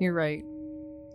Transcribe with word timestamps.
You're 0.00 0.14
right. 0.14 0.42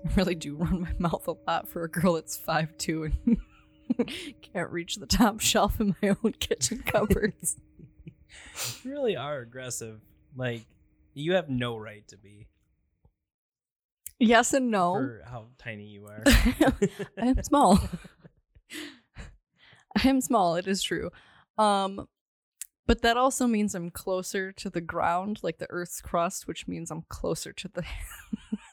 I 0.06 0.14
really 0.16 0.36
do 0.36 0.56
run 0.60 0.82
my 0.82 0.92
mouth 1.00 1.28
a 1.28 1.34
lot 1.48 1.68
for 1.68 1.84
a 1.84 1.90
girl 1.90 2.14
that's 2.14 2.38
5'2 2.38 3.12
and 3.26 4.12
can't 4.54 4.70
reach 4.70 4.98
the 4.98 5.08
top 5.08 5.40
shelf 5.42 5.82
in 5.82 5.96
my 6.02 6.16
own 6.24 6.34
kitchen 6.34 6.84
cupboards. 6.86 7.58
You 8.84 8.92
really 8.92 9.16
are 9.16 9.40
aggressive. 9.40 10.02
Like 10.38 10.66
you 11.16 11.34
have 11.34 11.50
no 11.50 11.78
right 11.78 12.08
to 12.10 12.18
be 12.18 12.48
yes 14.20 14.54
and 14.54 14.70
no. 14.70 14.94
for 14.94 15.24
how 15.26 15.48
tiny 15.58 15.86
you 15.86 16.06
are. 16.06 16.24
I 16.28 17.26
am 17.26 17.42
small. 17.44 17.80
I 19.98 20.08
am 20.08 20.22
small, 20.22 20.56
it 20.56 20.68
is 20.68 20.84
true. 20.84 21.10
Um 21.58 22.08
but 22.88 23.02
that 23.02 23.18
also 23.18 23.48
means 23.48 23.74
I'm 23.74 23.90
closer 23.90 24.52
to 24.52 24.70
the 24.70 24.82
ground, 24.82 25.40
like 25.42 25.58
the 25.58 25.70
earth's 25.72 26.02
crust, 26.02 26.48
which 26.48 26.68
means 26.68 26.92
I'm 26.92 27.04
closer 27.10 27.52
to 27.52 27.68
the 27.68 27.84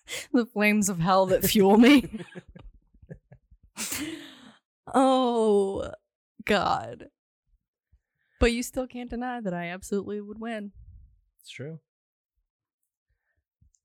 the 0.33 0.47
flames 0.47 0.89
of 0.89 1.00
hell 1.00 1.27
that 1.27 1.45
fuel 1.45 1.77
me. 1.77 2.08
oh 4.94 5.92
god. 6.44 7.09
But 8.41 8.53
you 8.53 8.62
still 8.62 8.86
can't 8.86 9.11
deny 9.11 9.41
that 9.41 9.55
I 9.55 9.67
absolutely 9.67 10.20
would 10.20 10.41
win. 10.41 10.72
It's 11.41 11.50
true. 11.50 11.81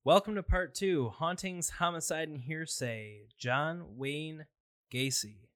Welcome 0.03 0.35
to 0.35 0.43
part 0.43 0.73
two 0.73 1.09
Hauntings, 1.09 1.69
Homicide, 1.71 2.29
and 2.29 2.39
Hearsay. 2.39 3.27
John 3.37 3.97
Wayne 3.97 4.45
Gacy. 4.91 5.49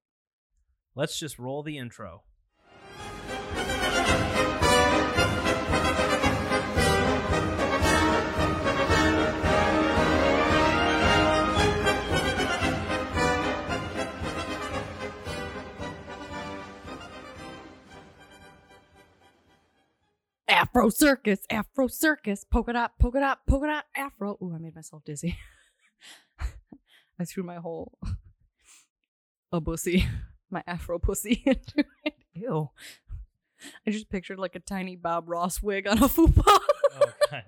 Let's 0.93 1.17
just 1.17 1.39
roll 1.39 1.63
the 1.63 1.77
intro. 1.77 2.23
Afro 20.51 20.89
circus, 20.89 21.39
Afro 21.49 21.87
circus, 21.87 22.43
polka 22.43 22.73
dot, 22.73 22.91
polka 22.99 23.19
dot, 23.19 23.39
polka 23.47 23.67
dot, 23.67 23.85
Afro. 23.95 24.37
Ooh, 24.43 24.53
I 24.53 24.57
made 24.59 24.75
myself 24.75 25.03
dizzy. 25.05 25.37
I 27.19 27.25
threw 27.25 27.43
my 27.43 27.55
whole 27.55 27.97
a 29.51 29.61
pussy, 29.61 30.05
my 30.49 30.63
Afro 30.67 30.99
pussy 30.99 31.41
into 31.45 31.85
it. 32.03 32.15
Ew. 32.33 32.69
I 33.87 33.91
just 33.91 34.09
pictured 34.09 34.39
like 34.39 34.55
a 34.55 34.59
tiny 34.59 34.95
Bob 34.95 35.29
Ross 35.29 35.61
wig 35.61 35.87
on 35.87 35.99
a 35.99 36.07
fupa, 36.07 36.43
Oh, 36.45 37.13
God. 37.29 37.43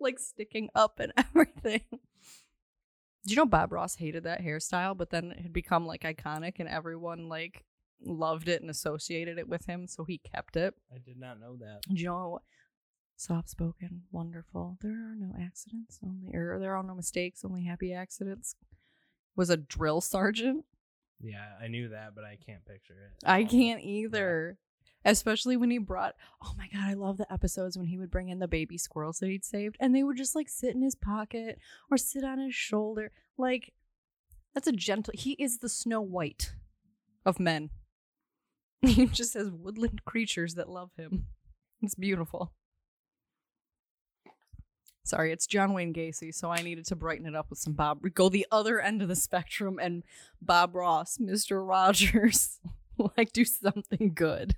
like 0.00 0.18
sticking 0.18 0.68
up 0.74 0.98
and 1.00 1.12
everything. 1.16 1.82
Did 1.90 3.30
you 3.30 3.36
know 3.36 3.46
Bob 3.46 3.72
Ross 3.72 3.96
hated 3.96 4.24
that 4.24 4.40
hairstyle, 4.42 4.96
but 4.96 5.10
then 5.10 5.32
it 5.32 5.40
had 5.42 5.52
become 5.52 5.86
like 5.86 6.02
iconic 6.02 6.54
and 6.60 6.68
everyone 6.68 7.28
like 7.28 7.64
loved 8.04 8.48
it 8.48 8.60
and 8.60 8.70
associated 8.70 9.38
it 9.38 9.48
with 9.48 9.66
him, 9.66 9.86
so 9.86 10.04
he 10.04 10.18
kept 10.18 10.56
it. 10.56 10.74
I 10.92 10.98
did 10.98 11.18
not 11.18 11.40
know 11.40 11.56
that. 11.56 11.80
Know 11.88 12.40
soft 13.22 13.48
spoken, 13.48 14.02
wonderful. 14.10 14.78
There 14.80 14.92
are 14.92 15.14
no 15.16 15.34
accidents, 15.40 15.98
only 16.04 16.34
or 16.34 16.58
there 16.58 16.76
are 16.76 16.82
no 16.82 16.94
mistakes, 16.94 17.44
only 17.44 17.64
happy 17.64 17.92
accidents. 17.92 18.56
Was 19.36 19.48
a 19.48 19.56
drill 19.56 20.00
sergeant. 20.00 20.64
Yeah, 21.22 21.46
I 21.62 21.68
knew 21.68 21.88
that, 21.90 22.14
but 22.14 22.24
I 22.24 22.36
can't 22.44 22.64
picture 22.66 22.94
it. 22.94 23.26
I 23.26 23.44
can't 23.44 23.82
either. 23.82 24.58
Especially 25.04 25.56
when 25.56 25.70
he 25.70 25.78
brought 25.78 26.14
oh 26.44 26.52
my 26.56 26.68
god, 26.72 26.88
I 26.88 26.94
love 26.94 27.16
the 27.16 27.32
episodes 27.32 27.76
when 27.76 27.88
he 27.88 27.98
would 27.98 28.10
bring 28.10 28.28
in 28.28 28.38
the 28.38 28.46
baby 28.46 28.78
squirrels 28.78 29.18
that 29.18 29.30
he'd 29.30 29.44
saved 29.44 29.76
and 29.80 29.94
they 29.94 30.04
would 30.04 30.16
just 30.16 30.36
like 30.36 30.48
sit 30.48 30.76
in 30.76 30.82
his 30.82 30.94
pocket 30.94 31.58
or 31.90 31.96
sit 31.96 32.22
on 32.22 32.38
his 32.38 32.54
shoulder. 32.54 33.10
Like 33.36 33.72
that's 34.54 34.68
a 34.68 34.72
gentle 34.72 35.12
he 35.16 35.32
is 35.32 35.58
the 35.58 35.68
Snow 35.68 36.00
White 36.00 36.54
of 37.26 37.40
men. 37.40 37.70
He 38.86 39.06
just 39.06 39.34
has 39.34 39.48
woodland 39.48 40.04
creatures 40.04 40.56
that 40.56 40.68
love 40.68 40.90
him. 40.96 41.26
It's 41.82 41.94
beautiful. 41.94 42.52
Sorry, 45.04 45.32
it's 45.32 45.46
John 45.46 45.72
Wayne 45.72 45.94
Gacy, 45.94 46.34
so 46.34 46.50
I 46.50 46.62
needed 46.62 46.86
to 46.86 46.96
brighten 46.96 47.26
it 47.26 47.36
up 47.36 47.48
with 47.48 47.60
some 47.60 47.74
Bob. 47.74 48.02
Go 48.14 48.28
the 48.28 48.46
other 48.50 48.80
end 48.80 49.00
of 49.00 49.06
the 49.06 49.14
spectrum 49.14 49.78
and 49.80 50.02
Bob 50.40 50.74
Ross, 50.74 51.18
Mr. 51.18 51.66
Rogers. 51.66 52.58
like, 53.16 53.32
do 53.32 53.44
something 53.44 54.12
good. 54.14 54.56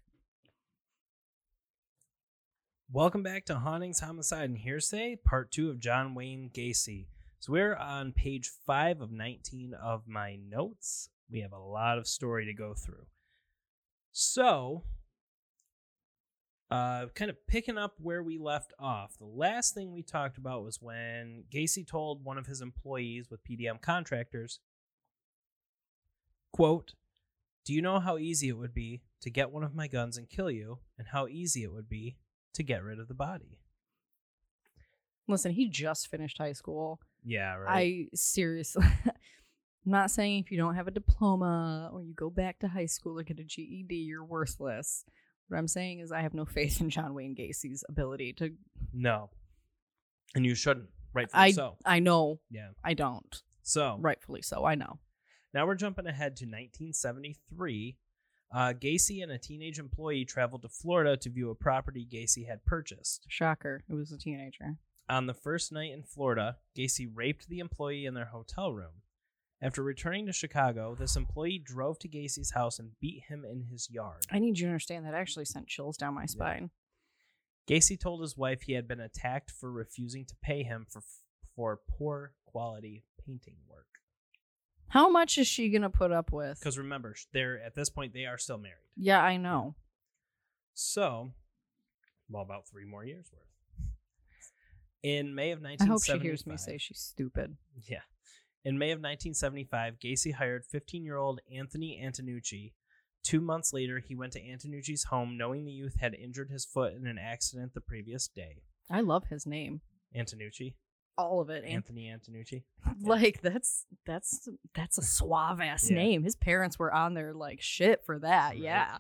Welcome 2.91 3.23
back 3.23 3.45
to 3.47 3.57
Hauntings, 3.57 4.01
Homicide, 4.01 4.49
and 4.49 4.59
Hearsay, 4.59 5.17
part 5.23 5.51
two 5.51 5.69
of 5.69 5.81
John 5.81 6.15
Wayne 6.15 6.51
Gacy. 6.53 7.07
So 7.41 7.53
we're 7.53 7.77
on 7.77 8.13
page 8.13 8.51
five 8.67 9.03
of 9.03 9.13
19 9.13 9.75
of 9.75 10.09
my 10.09 10.37
notes. 10.37 11.11
We 11.31 11.41
have 11.41 11.53
a 11.53 11.59
lot 11.59 11.99
of 11.99 12.07
story 12.07 12.47
to 12.47 12.55
go 12.55 12.73
through. 12.73 13.05
So, 14.17 14.85
uh, 16.71 17.07
kind 17.17 17.33
of 17.33 17.47
picking 17.49 17.77
up 17.77 17.95
where 17.99 18.23
we 18.23 18.39
left 18.39 18.73
off, 18.79 19.19
the 19.19 19.27
last 19.27 19.75
thing 19.75 19.93
we 19.93 20.05
talked 20.05 20.39
about 20.39 20.63
was 20.63 20.81
when 20.81 21.43
Gacy 21.53 21.85
told 21.85 22.25
one 22.25 22.39
of 22.39 22.47
his 22.47 22.61
employees 22.61 23.27
with 23.29 23.43
PDM 23.43 23.83
contractors, 23.83 24.61
quote, 26.53 26.95
Do 27.65 27.75
you 27.75 27.83
know 27.83 27.99
how 27.99 28.17
easy 28.17 28.49
it 28.49 28.57
would 28.57 28.73
be 28.73 29.03
to 29.21 29.31
get 29.31 29.51
one 29.51 29.65
of 29.65 29.75
my 29.75 29.89
guns 29.89 30.17
and 30.17 30.31
kill 30.31 30.51
you, 30.51 30.79
and 30.97 31.09
how 31.09 31.27
easy 31.27 31.65
it 31.65 31.73
would 31.73 31.89
be 31.89 32.17
to 32.53 32.63
get 32.63 32.85
rid 32.85 33.01
of 33.01 33.09
the 33.09 33.15
body? 33.15 33.59
Listen, 35.27 35.51
he 35.51 35.69
just 35.69 36.07
finished 36.07 36.39
high 36.39 36.53
school. 36.53 37.01
Yeah, 37.25 37.57
right. 37.57 37.77
I 37.77 38.07
seriously, 38.15 38.87
I'm 39.85 39.93
not 39.93 40.11
saying 40.11 40.41
if 40.41 40.51
you 40.51 40.57
don't 40.57 40.75
have 40.77 40.89
a 40.89 40.91
diploma 40.91 41.91
or 41.93 42.03
you 42.03 42.15
go 42.15 42.31
back 42.31 42.59
to 42.61 42.69
high 42.69 42.87
school 42.87 43.19
or 43.19 43.23
get 43.23 43.39
a 43.39 43.45
GED, 43.45 43.95
you're 43.95 44.25
worthless. 44.25 45.05
What 45.49 45.59
I'm 45.59 45.69
saying 45.69 46.01
is, 46.01 46.11
I 46.11 46.23
have 46.23 46.33
no 46.33 46.45
faith 46.47 46.81
in 46.81 46.89
John 46.89 47.13
Wayne 47.15 47.35
Gacy's 47.35 47.85
ability 47.89 48.33
to. 48.35 48.53
no. 48.93 49.31
And 50.35 50.45
you 50.45 50.57
shouldn't, 50.57 50.89
rightfully 51.13 51.43
I 51.45 51.51
so. 51.53 51.77
I 51.85 52.01
know 52.01 52.41
Yeah. 52.51 52.71
I 52.83 52.95
don't. 52.95 53.41
So, 53.63 53.99
Rightfully 54.01 54.43
so. 54.43 54.65
I 54.65 54.75
know. 54.75 54.99
Now 55.53 55.65
we're 55.65 55.77
jumping 55.77 56.09
ahead 56.09 56.37
to 56.39 56.45
1973. 56.45 57.97
Uh, 58.53 58.73
Gacy 58.73 59.23
and 59.23 59.31
a 59.31 59.39
teenage 59.39 59.79
employee 59.79 60.25
traveled 60.25 60.63
to 60.63 60.69
Florida 60.69 61.17
to 61.19 61.31
view 61.31 61.51
a 61.51 61.55
property 61.55 62.05
Gacy 62.11 62.49
had 62.49 62.65
purchased. 62.65 63.27
Shocker. 63.29 63.85
It 63.89 63.95
was 63.95 64.11
a 64.11 64.19
teenager. 64.19 64.77
On 65.09 65.27
the 65.27 65.35
first 65.35 65.71
night 65.71 65.93
in 65.93 66.03
Florida, 66.03 66.57
Gacy 66.77 67.09
raped 67.13 67.49
the 67.49 67.61
employee 67.61 68.07
in 68.07 68.15
their 68.15 68.27
hotel 68.27 68.73
room. 68.73 69.03
After 69.65 69.83
returning 69.83 70.27
to 70.27 70.33
Chicago, 70.33 70.95
this 70.95 71.17
employee 71.17 71.59
drove 71.59 71.99
to 72.01 72.09
Gacy's 72.09 72.51
house 72.51 72.79
and 72.79 72.91
beat 73.01 73.23
him 73.29 73.47
in 73.47 73.63
his 73.71 73.91
yard. 73.91 74.27
I 74.31 74.39
need 74.39 74.59
you 74.59 74.67
to 74.67 74.71
understand 74.71 75.07
that 75.07 75.15
actually 75.15 75.47
sent 75.47 75.69
chills 75.69 75.97
down 75.97 76.13
my 76.13 76.27
spine. 76.27 76.69
Gacy 77.67 77.99
told 77.99 78.21
his 78.21 78.37
wife 78.37 78.61
he 78.61 78.75
had 78.75 78.87
been 78.87 79.01
attacked 79.01 79.51
for 79.51 79.73
refusing 79.73 80.27
to 80.27 80.35
pay 80.43 80.65
him 80.65 80.85
for 80.87 81.01
for 81.57 81.81
poor 81.89 82.35
quality 82.45 83.05
painting 83.25 83.57
work. 83.67 83.87
How 84.89 85.09
much 85.09 85.39
is 85.39 85.47
she 85.47 85.71
gonna 85.71 85.89
put 85.89 86.13
up 86.13 86.31
with? 86.31 86.59
Because 86.61 86.77
remember, 86.77 87.15
they're 87.33 87.59
at 87.59 87.75
this 87.75 87.89
point 87.89 88.13
they 88.13 88.27
are 88.27 88.37
still 88.37 88.59
married. 88.59 88.91
Yeah, 88.99 89.23
I 89.23 89.39
know. 89.39 89.77
So, 90.75 91.31
well, 92.29 92.43
about 92.43 92.69
three 92.69 92.85
more 92.85 93.03
years 93.07 93.31
worth. 93.33 93.43
In 95.03 95.35
May 95.35 95.53
of 95.53 95.65
I 95.65 95.83
hope 95.87 96.05
she 96.05 96.19
hears 96.19 96.47
me 96.47 96.59
say 96.59 96.77
she's 96.77 96.99
stupid. 96.99 97.57
Yeah. 97.89 98.01
In 98.65 98.79
May 98.79 98.91
of 98.93 98.99
1975, 98.99 99.99
Gacy 100.03 100.35
hired 100.35 100.65
15 100.65 101.05
year 101.05 101.17
old 101.19 101.41
Anthony 101.55 102.01
Antonucci. 102.03 102.73
Two 103.23 103.41
months 103.41 103.73
later, 103.73 104.01
he 104.07 104.15
went 104.15 104.33
to 104.35 104.41
Antonucci's 104.43 105.05
home 105.05 105.37
knowing 105.37 105.65
the 105.65 105.73
youth 105.73 105.97
had 106.01 106.15
injured 106.15 106.51
his 106.51 106.65
foot 106.65 106.95
in 106.95 107.07
an 107.07 107.19
accident 107.19 107.73
the 107.75 107.81
previous 107.81 108.29
day. 108.29 108.63
I 108.91 109.01
love 109.01 109.25
his 109.31 109.47
name. 109.47 109.81
Antonucci? 110.17 110.75
All 111.17 111.41
of 111.41 111.49
it. 111.51 111.65
Anthony 111.65 112.13
Antonucci? 112.13 112.65
like 113.03 113.41
that's 113.43 113.87
that's 114.07 114.49
that's 114.75 114.99
a 114.99 115.03
suave 115.03 115.61
ass 115.61 115.91
Yeah. 115.91 115.97
name. 115.97 116.23
His 116.25 116.37
parents 116.37 116.79
were 116.79 116.93
on 116.93 117.15
their 117.15 117.33
like 117.35 117.61
shit 117.61 118.03
for 118.05 118.19
that. 118.19 118.51
Right. 118.51 118.59
Yeah. 118.59 118.99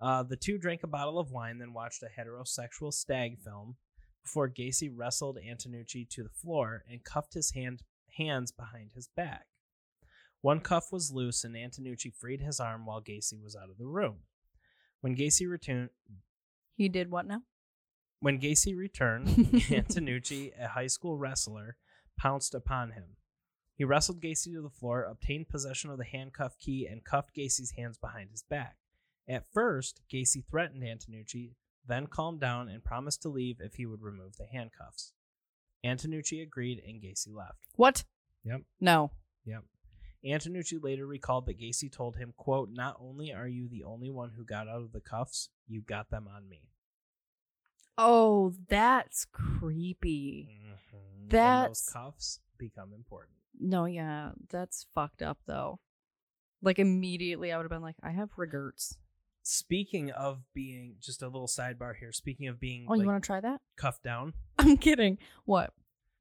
Uh, 0.00 0.22
the 0.22 0.36
two 0.36 0.58
drank 0.58 0.82
a 0.82 0.86
bottle 0.88 1.18
of 1.18 1.30
wine, 1.30 1.58
then 1.58 1.72
watched 1.72 2.02
a 2.02 2.20
heterosexual 2.20 2.92
stag 2.92 3.38
film 3.38 3.76
before 4.22 4.48
Gacy 4.48 4.90
wrestled 4.94 5.38
Antonucci 5.38 6.08
to 6.10 6.22
the 6.22 6.28
floor 6.30 6.84
and 6.90 7.02
cuffed 7.04 7.34
his 7.34 7.52
hand, 7.52 7.82
hands 8.16 8.52
behind 8.52 8.90
his 8.94 9.08
back. 9.16 9.46
One 10.40 10.60
cuff 10.60 10.92
was 10.92 11.10
loose, 11.12 11.44
and 11.44 11.54
Antonucci 11.54 12.12
freed 12.14 12.40
his 12.40 12.60
arm 12.60 12.86
while 12.86 13.00
Gacy 13.00 13.42
was 13.42 13.56
out 13.56 13.70
of 13.70 13.78
the 13.78 13.86
room. 13.86 14.18
When 15.00 15.16
Gacy 15.16 15.48
returned, 15.48 15.90
He 16.76 16.88
did 16.88 17.10
what 17.10 17.26
now? 17.26 17.42
when 18.20 18.40
Gacy 18.40 18.76
returned, 18.76 19.28
Antonucci, 19.28 20.52
a 20.58 20.68
high 20.68 20.86
school 20.86 21.16
wrestler, 21.18 21.76
pounced 22.18 22.54
upon 22.54 22.92
him. 22.92 23.16
He 23.76 23.84
wrestled 23.84 24.22
Gacy 24.22 24.54
to 24.54 24.62
the 24.62 24.70
floor, 24.70 25.02
obtained 25.04 25.48
possession 25.50 25.90
of 25.90 25.98
the 25.98 26.04
handcuff 26.04 26.58
key, 26.58 26.86
and 26.90 27.04
cuffed 27.04 27.36
Gacy's 27.36 27.72
hands 27.76 27.98
behind 27.98 28.30
his 28.30 28.42
back. 28.42 28.76
At 29.28 29.52
first, 29.52 30.00
Gacy 30.12 30.44
threatened 30.50 30.82
Antonucci, 30.82 31.54
then 31.86 32.06
calmed 32.06 32.40
down 32.40 32.68
and 32.68 32.82
promised 32.82 33.22
to 33.22 33.28
leave 33.28 33.60
if 33.60 33.74
he 33.74 33.84
would 33.86 34.02
remove 34.02 34.36
the 34.36 34.46
handcuffs. 34.46 35.12
Antonucci 35.86 36.42
agreed 36.42 36.82
and 36.86 37.00
Gacy 37.00 37.32
left. 37.34 37.58
What? 37.76 38.04
Yep. 38.44 38.62
No. 38.80 39.10
Yep. 39.44 39.62
Antonucci 40.24 40.82
later 40.82 41.06
recalled 41.06 41.46
that 41.46 41.58
Gacy 41.60 41.90
told 41.90 42.16
him, 42.16 42.32
quote, 42.36 42.70
Not 42.72 42.96
only 43.00 43.32
are 43.32 43.46
you 43.48 43.68
the 43.68 43.84
only 43.84 44.10
one 44.10 44.30
who 44.36 44.44
got 44.44 44.68
out 44.68 44.82
of 44.82 44.92
the 44.92 45.00
cuffs, 45.00 45.50
you 45.68 45.80
got 45.82 46.10
them 46.10 46.26
on 46.34 46.48
me. 46.48 46.62
Oh, 47.98 48.52
that's 48.68 49.24
creepy. 49.26 50.48
Mhm. 50.50 50.76
And 51.22 51.30
That's- 51.30 51.68
those 51.86 51.92
cuffs 51.92 52.40
become 52.58 52.92
important. 52.92 53.36
No, 53.58 53.84
yeah, 53.86 54.32
that's 54.48 54.84
fucked 54.94 55.22
up 55.22 55.38
though. 55.46 55.80
Like 56.62 56.78
immediately, 56.78 57.52
I 57.52 57.56
would 57.56 57.64
have 57.64 57.70
been 57.70 57.82
like, 57.82 57.96
I 58.02 58.10
have 58.10 58.30
regrets. 58.36 58.98
Speaking 59.48 60.10
of 60.10 60.40
being 60.54 60.96
just 61.00 61.22
a 61.22 61.26
little 61.26 61.46
sidebar 61.46 61.94
here, 61.94 62.10
speaking 62.10 62.48
of 62.48 62.58
being 62.58 62.84
Oh, 62.88 62.94
you 62.94 62.98
like, 63.00 63.06
want 63.06 63.22
to 63.22 63.26
try 63.26 63.40
that? 63.40 63.60
cuffed 63.76 64.02
down, 64.02 64.32
I'm 64.58 64.76
kidding. 64.76 65.18
What? 65.44 65.72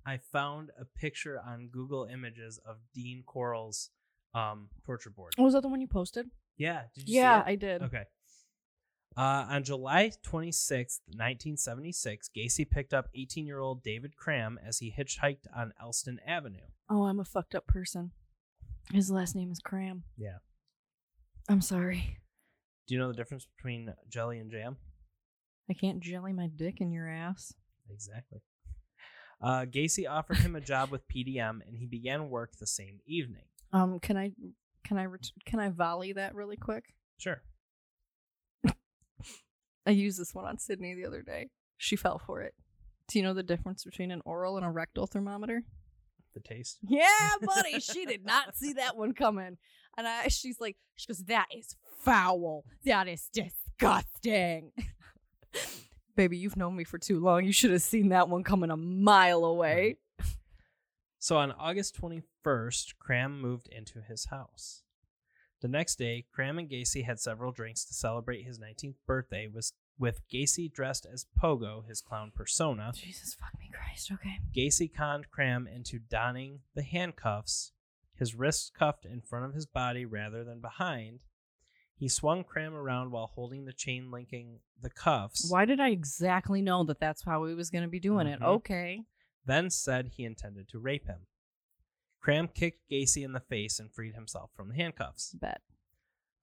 I 0.05 0.17
found 0.17 0.69
a 0.79 0.85
picture 0.85 1.41
on 1.43 1.69
Google 1.71 2.05
Images 2.05 2.59
of 2.63 2.77
Dean 2.93 3.23
Corll's 3.25 3.89
um, 4.35 4.69
torture 4.85 5.09
board. 5.09 5.33
Oh, 5.39 5.43
was 5.43 5.55
that 5.55 5.61
the 5.63 5.69
one 5.69 5.81
you 5.81 5.87
posted? 5.87 6.29
Yeah, 6.55 6.83
did 6.93 7.09
you 7.09 7.15
yeah, 7.15 7.43
see? 7.43 7.51
I 7.51 7.55
did. 7.55 7.81
Okay. 7.81 8.03
Uh, 9.17 9.47
on 9.49 9.63
July 9.63 10.11
26th, 10.23 10.99
1976, 11.07 12.29
Gacy 12.37 12.69
picked 12.69 12.93
up 12.93 13.07
18 13.15 13.47
year 13.47 13.59
old 13.59 13.81
David 13.81 14.15
Cram 14.15 14.59
as 14.63 14.77
he 14.77 14.93
hitchhiked 14.95 15.47
on 15.55 15.73
Elston 15.81 16.19
Avenue. 16.27 16.67
Oh, 16.91 17.05
I'm 17.05 17.19
a 17.19 17.25
fucked 17.25 17.55
up 17.55 17.65
person. 17.65 18.11
His 18.93 19.09
last 19.09 19.35
name 19.35 19.51
is 19.51 19.57
Cram. 19.57 20.03
Yeah. 20.15 20.37
I'm 21.49 21.61
sorry. 21.61 22.19
Do 22.87 22.93
you 22.93 22.99
know 22.99 23.07
the 23.07 23.17
difference 23.17 23.47
between 23.57 23.93
jelly 24.09 24.39
and 24.39 24.51
jam? 24.51 24.77
I 25.69 25.73
can't 25.73 25.99
jelly 25.99 26.33
my 26.33 26.47
dick 26.47 26.81
in 26.81 26.91
your 26.91 27.09
ass. 27.09 27.53
Exactly. 27.89 28.39
Uh, 29.41 29.65
Gacy 29.65 30.09
offered 30.09 30.37
him 30.37 30.55
a 30.55 30.61
job 30.61 30.91
with 30.91 31.07
PDM, 31.07 31.59
and 31.65 31.75
he 31.75 31.85
began 31.85 32.29
work 32.29 32.51
the 32.59 32.67
same 32.67 32.99
evening. 33.05 33.43
Um, 33.73 33.99
can 33.99 34.17
I, 34.17 34.31
can 34.85 34.97
I, 34.97 35.05
ret- 35.05 35.31
can 35.45 35.59
I 35.59 35.69
volley 35.69 36.13
that 36.13 36.35
really 36.35 36.57
quick? 36.57 36.85
Sure. 37.17 37.41
I 39.87 39.91
used 39.91 40.19
this 40.19 40.33
one 40.33 40.45
on 40.45 40.57
Sydney 40.57 40.95
the 40.95 41.05
other 41.05 41.21
day. 41.21 41.49
She 41.77 41.95
fell 41.95 42.19
for 42.25 42.41
it. 42.41 42.53
Do 43.07 43.19
you 43.19 43.23
know 43.23 43.33
the 43.33 43.43
difference 43.43 43.83
between 43.83 44.09
an 44.11 44.21
oral 44.25 44.57
and 44.57 44.65
a 44.65 44.69
rectal 44.71 45.05
thermometer? 45.05 45.63
The 46.33 46.39
taste. 46.39 46.79
Yeah, 46.81 47.35
buddy. 47.41 47.79
she 47.79 48.05
did 48.05 48.25
not 48.25 48.55
see 48.57 48.73
that 48.73 48.97
one 48.97 49.13
coming. 49.13 49.57
And 49.97 50.07
I 50.07 50.27
she's 50.27 50.59
like, 50.59 50.77
she 50.95 51.07
goes, 51.07 51.23
that 51.25 51.47
is 51.55 51.75
foul. 52.05 52.63
That 52.85 53.07
is 53.07 53.27
disgusting. 53.33 54.71
Baby, 56.15 56.37
you've 56.37 56.55
known 56.55 56.75
me 56.75 56.85
for 56.85 56.97
too 56.97 57.19
long. 57.19 57.43
You 57.43 57.51
should 57.51 57.71
have 57.71 57.81
seen 57.81 58.09
that 58.09 58.29
one 58.29 58.43
coming 58.43 58.69
a 58.71 58.77
mile 58.77 59.43
away. 59.43 59.97
So 61.19 61.37
on 61.37 61.51
August 61.51 61.99
21st, 61.99 62.93
Cram 62.99 63.41
moved 63.41 63.67
into 63.67 63.99
his 63.99 64.25
house. 64.25 64.83
The 65.61 65.67
next 65.67 65.95
day, 65.95 66.25
Cram 66.31 66.59
and 66.59 66.69
Gacy 66.69 67.03
had 67.03 67.19
several 67.19 67.51
drinks 67.51 67.83
to 67.85 67.93
celebrate 67.93 68.43
his 68.43 68.59
19th 68.59 68.97
birthday 69.07 69.47
with, 69.47 69.71
with 69.97 70.21
Gacy 70.31 70.71
dressed 70.71 71.07
as 71.11 71.25
Pogo, 71.41 71.87
his 71.87 72.01
clown 72.01 72.31
persona. 72.35 72.91
Jesus 72.93 73.33
fuck 73.33 73.59
me 73.59 73.71
Christ. 73.73 74.11
Okay. 74.11 74.39
Gacy 74.55 74.93
conned 74.93 75.31
Cram 75.31 75.67
into 75.67 75.97
donning 75.97 76.59
the 76.75 76.83
handcuffs, 76.83 77.71
his 78.13 78.35
wrists 78.35 78.69
cuffed 78.69 79.05
in 79.05 79.21
front 79.21 79.45
of 79.45 79.53
his 79.55 79.65
body 79.65 80.05
rather 80.05 80.43
than 80.43 80.61
behind. 80.61 81.21
He 81.97 82.09
swung 82.09 82.43
Cram 82.43 82.73
around 82.75 83.11
while 83.11 83.27
holding 83.27 83.65
the 83.65 83.73
chain 83.73 84.11
linking 84.11 84.59
the 84.81 84.89
cuffs, 84.89 85.49
Why 85.49 85.65
did 85.65 85.79
I 85.79 85.89
exactly 85.89 86.61
know 86.61 86.83
that 86.83 86.99
that's 86.99 87.23
how 87.23 87.45
he 87.45 87.53
was 87.53 87.69
going 87.69 87.83
to 87.83 87.89
be 87.89 87.99
doing 87.99 88.27
it? 88.27 88.39
Mhm. 88.39 88.45
Okay. 88.57 89.03
then 89.45 89.69
said 89.69 90.07
he 90.17 90.25
intended 90.25 90.67
to 90.69 90.79
rape 90.79 91.05
him. 91.05 91.27
Cram 92.19 92.47
kicked 92.47 92.89
Gacy 92.89 93.23
in 93.23 93.33
the 93.33 93.39
face 93.39 93.79
and 93.79 93.91
freed 93.93 94.15
himself 94.15 94.49
from 94.55 94.69
the 94.69 94.75
handcuffs. 94.75 95.33
Bet. 95.33 95.61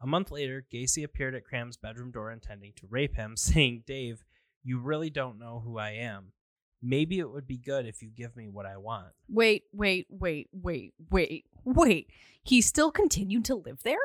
A 0.00 0.06
month 0.06 0.30
later, 0.30 0.64
Gacy 0.72 1.02
appeared 1.04 1.34
at 1.34 1.44
Cram's 1.44 1.76
bedroom 1.76 2.12
door 2.12 2.30
intending 2.30 2.72
to 2.76 2.86
rape 2.88 3.16
him, 3.16 3.36
saying, 3.36 3.82
Dave, 3.86 4.24
you 4.62 4.78
really 4.78 5.10
don't 5.10 5.38
know 5.38 5.60
who 5.64 5.78
I 5.78 5.90
am. 5.90 6.32
Maybe 6.80 7.18
it 7.18 7.30
would 7.30 7.46
be 7.46 7.58
good 7.58 7.86
if 7.86 8.02
you 8.02 8.10
give 8.10 8.36
me 8.36 8.48
what 8.48 8.66
I 8.66 8.76
want. 8.76 9.08
Wait, 9.28 9.64
wait, 9.72 10.06
wait, 10.08 10.48
wait, 10.52 10.94
wait, 11.10 11.44
wait. 11.64 12.10
He 12.42 12.60
still 12.60 12.90
continued 12.90 13.44
to 13.46 13.54
live 13.56 13.82
there? 13.82 13.98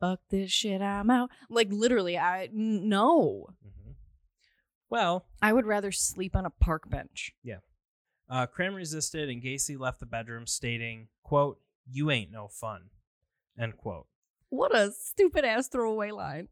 Fuck 0.00 0.20
this 0.30 0.50
shit, 0.50 0.80
I'm 0.80 1.10
out. 1.10 1.30
Like 1.48 1.68
literally, 1.70 2.16
I 2.18 2.48
no. 2.52 3.48
Mhm. 3.64 3.94
Well, 4.88 5.26
I 5.42 5.52
would 5.52 5.66
rather 5.66 5.92
sleep 5.92 6.34
on 6.34 6.46
a 6.46 6.50
park 6.50 6.88
bench. 6.88 7.32
Yeah. 7.42 7.58
Uh, 8.28 8.46
Cram 8.46 8.74
resisted 8.74 9.28
and 9.28 9.42
Gacy 9.42 9.78
left 9.78 10.00
the 10.00 10.06
bedroom 10.06 10.46
stating, 10.46 11.08
quote, 11.22 11.60
you 11.86 12.10
ain't 12.10 12.30
no 12.30 12.48
fun, 12.48 12.90
end 13.58 13.76
quote. 13.76 14.06
What 14.48 14.74
a 14.74 14.92
stupid 14.92 15.44
ass 15.44 15.68
throwaway 15.68 16.10
line. 16.12 16.48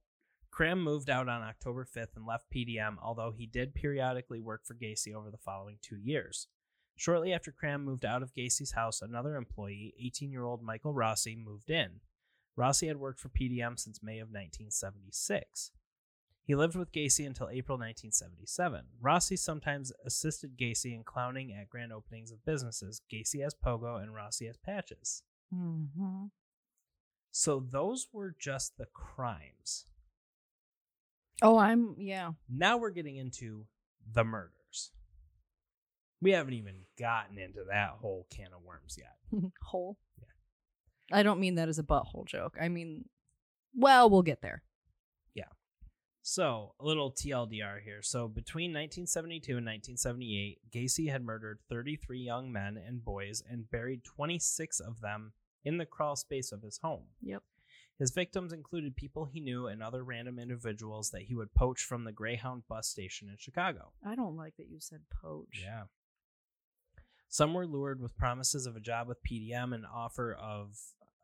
Cram 0.50 0.82
moved 0.82 1.08
out 1.08 1.28
on 1.28 1.42
October 1.42 1.84
5th 1.84 2.16
and 2.16 2.26
left 2.26 2.50
PDM, 2.54 2.96
although 3.00 3.32
he 3.36 3.46
did 3.46 3.74
periodically 3.74 4.40
work 4.40 4.66
for 4.66 4.74
Gacy 4.74 5.14
over 5.14 5.30
the 5.30 5.38
following 5.38 5.78
two 5.80 5.98
years. 5.98 6.48
Shortly 6.96 7.32
after 7.32 7.52
Cram 7.52 7.84
moved 7.84 8.04
out 8.04 8.22
of 8.24 8.34
Gacy's 8.34 8.72
house, 8.72 9.00
another 9.00 9.36
employee, 9.36 9.94
18 10.00 10.32
year 10.32 10.44
old 10.44 10.62
Michael 10.62 10.92
Rossi, 10.94 11.36
moved 11.36 11.70
in. 11.70 12.00
Rossi 12.58 12.88
had 12.88 12.96
worked 12.96 13.20
for 13.20 13.28
PDM 13.28 13.78
since 13.78 14.02
May 14.02 14.18
of 14.18 14.28
1976. 14.28 15.70
He 16.42 16.56
lived 16.56 16.74
with 16.74 16.90
Gacy 16.90 17.24
until 17.24 17.48
April 17.50 17.78
1977. 17.78 18.84
Rossi 19.00 19.36
sometimes 19.36 19.92
assisted 20.04 20.58
Gacy 20.58 20.92
in 20.92 21.04
clowning 21.04 21.54
at 21.54 21.68
grand 21.68 21.92
openings 21.92 22.32
of 22.32 22.44
businesses, 22.44 23.00
Gacy 23.12 23.46
as 23.46 23.54
Pogo 23.54 24.02
and 24.02 24.12
Rossi 24.12 24.48
as 24.48 24.56
Patches. 24.56 25.22
Mm-hmm. 25.54 26.24
So 27.30 27.64
those 27.70 28.08
were 28.12 28.34
just 28.40 28.76
the 28.76 28.86
crimes. 28.92 29.86
Oh, 31.40 31.58
I'm 31.58 31.94
yeah. 31.96 32.30
Now 32.50 32.76
we're 32.78 32.90
getting 32.90 33.16
into 33.16 33.66
the 34.12 34.24
murders. 34.24 34.90
We 36.20 36.32
haven't 36.32 36.54
even 36.54 36.80
gotten 36.98 37.38
into 37.38 37.60
that 37.70 37.98
whole 38.00 38.26
can 38.30 38.48
of 38.52 38.64
worms 38.64 38.98
yet. 38.98 39.14
whole? 39.62 39.96
Yeah. 40.18 40.24
I 41.10 41.22
don't 41.22 41.40
mean 41.40 41.54
that 41.56 41.68
as 41.68 41.78
a 41.78 41.82
butthole 41.82 42.26
joke. 42.26 42.56
I 42.60 42.68
mean, 42.68 43.06
well, 43.74 44.10
we'll 44.10 44.22
get 44.22 44.42
there. 44.42 44.62
Yeah. 45.34 45.44
So, 46.22 46.74
a 46.80 46.84
little 46.84 47.12
TLDR 47.12 47.82
here. 47.82 48.02
So, 48.02 48.28
between 48.28 48.70
1972 48.70 49.56
and 49.56 49.66
1978, 49.66 50.58
Gacy 50.70 51.10
had 51.10 51.24
murdered 51.24 51.60
33 51.68 52.18
young 52.18 52.52
men 52.52 52.76
and 52.76 53.04
boys 53.04 53.42
and 53.48 53.70
buried 53.70 54.04
26 54.04 54.80
of 54.80 55.00
them 55.00 55.32
in 55.64 55.78
the 55.78 55.86
crawl 55.86 56.16
space 56.16 56.52
of 56.52 56.62
his 56.62 56.78
home. 56.82 57.04
Yep. 57.22 57.42
His 57.98 58.12
victims 58.12 58.52
included 58.52 58.94
people 58.94 59.24
he 59.24 59.40
knew 59.40 59.66
and 59.66 59.82
other 59.82 60.04
random 60.04 60.38
individuals 60.38 61.10
that 61.10 61.22
he 61.22 61.34
would 61.34 61.54
poach 61.54 61.82
from 61.82 62.04
the 62.04 62.12
Greyhound 62.12 62.62
bus 62.68 62.88
station 62.88 63.28
in 63.28 63.36
Chicago. 63.38 63.92
I 64.06 64.14
don't 64.14 64.36
like 64.36 64.56
that 64.56 64.68
you 64.68 64.78
said 64.78 65.00
poach. 65.22 65.62
Yeah. 65.64 65.84
Some 67.28 67.54
were 67.54 67.66
lured 67.66 68.00
with 68.00 68.16
promises 68.16 68.66
of 68.66 68.76
a 68.76 68.80
job 68.80 69.08
with 69.08 69.18
PDM 69.22 69.74
and 69.74 69.84
offer 69.84 70.32
of 70.32 70.78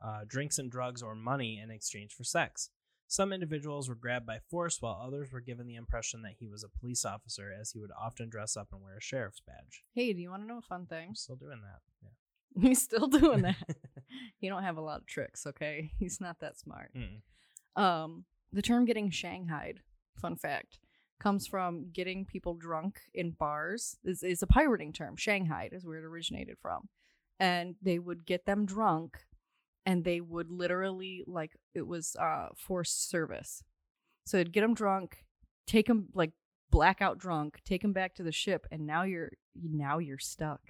uh, 0.04 0.20
drinks 0.26 0.58
and 0.58 0.70
drugs 0.70 1.02
or 1.02 1.14
money 1.14 1.61
in 1.62 1.70
exchange 1.70 2.12
for 2.12 2.25
sex. 2.25 2.70
Some 3.06 3.32
individuals 3.32 3.88
were 3.88 3.94
grabbed 3.94 4.26
by 4.26 4.38
force, 4.50 4.78
while 4.80 5.00
others 5.02 5.30
were 5.32 5.40
given 5.40 5.66
the 5.66 5.76
impression 5.76 6.23
that 6.23 6.34
he 6.38 6.46
was 6.46 6.64
a 6.64 6.78
police 6.80 7.04
officer, 7.04 7.52
as 7.58 7.70
he 7.70 7.78
would 7.78 7.90
often 8.00 8.28
dress 8.28 8.56
up 8.56 8.68
and 8.73 8.82
wear 8.82 8.96
a 8.96 9.00
sheriff's 9.00 9.42
badge. 9.46 9.84
Hey, 9.94 10.12
do 10.12 10.20
you 10.20 10.30
want 10.30 10.42
to 10.42 10.49
know 10.49 10.58
a 10.58 10.62
fun 10.62 10.87
thing? 10.87 11.14
Still 11.14 11.37
doing 11.37 11.61
that. 11.62 11.80
Yeah. 12.02 12.62
He's 12.68 12.82
still 12.82 13.06
doing 13.06 13.42
that. 13.42 13.56
he 14.38 14.49
don't 14.49 14.62
have 14.62 14.78
a 14.78 14.82
lot 14.82 15.00
of 15.00 15.06
tricks, 15.06 15.46
okay? 15.46 15.92
He's 15.99 16.20
not 16.20 16.40
that 16.40 16.58
smart. 16.58 16.90
Mm-mm. 16.96 17.80
Um, 17.80 18.25
the 18.52 18.62
term 18.62 18.84
getting 18.84 19.11
shanghaied, 19.11 19.80
fun 20.20 20.37
fact, 20.37 20.78
comes 21.20 21.46
from 21.46 21.90
getting 21.92 22.25
people 22.25 22.54
drunk 22.54 23.00
in 23.12 23.32
bars. 23.32 23.96
Is 24.04 24.23
is 24.23 24.42
a 24.42 24.46
pirating 24.46 24.92
term. 24.92 25.16
Shanghaied 25.16 25.73
is 25.73 25.84
where 25.84 25.99
it 25.99 26.04
originated 26.04 26.56
from. 26.61 26.88
And 27.40 27.75
they 27.82 27.99
would 27.99 28.25
get 28.25 28.46
them 28.46 28.64
drunk 28.64 29.18
and 29.86 30.04
they 30.04 30.20
would 30.20 30.50
literally 30.50 31.24
like 31.26 31.52
it 31.74 31.86
was 31.86 32.16
uh 32.16 32.48
forced 32.56 33.08
service. 33.08 33.62
So 34.26 34.36
they'd 34.36 34.52
get 34.52 34.62
them 34.62 34.74
drunk, 34.74 35.24
take 35.66 35.86
them 35.86 36.08
like 36.14 36.32
blackout 36.70 37.18
drunk, 37.18 37.60
take 37.64 37.82
them 37.82 37.92
back 37.92 38.14
to 38.16 38.22
the 38.22 38.32
ship 38.32 38.66
and 38.70 38.86
now 38.86 39.02
you're 39.02 39.32
now 39.54 39.98
you're 39.98 40.18
stuck. 40.18 40.60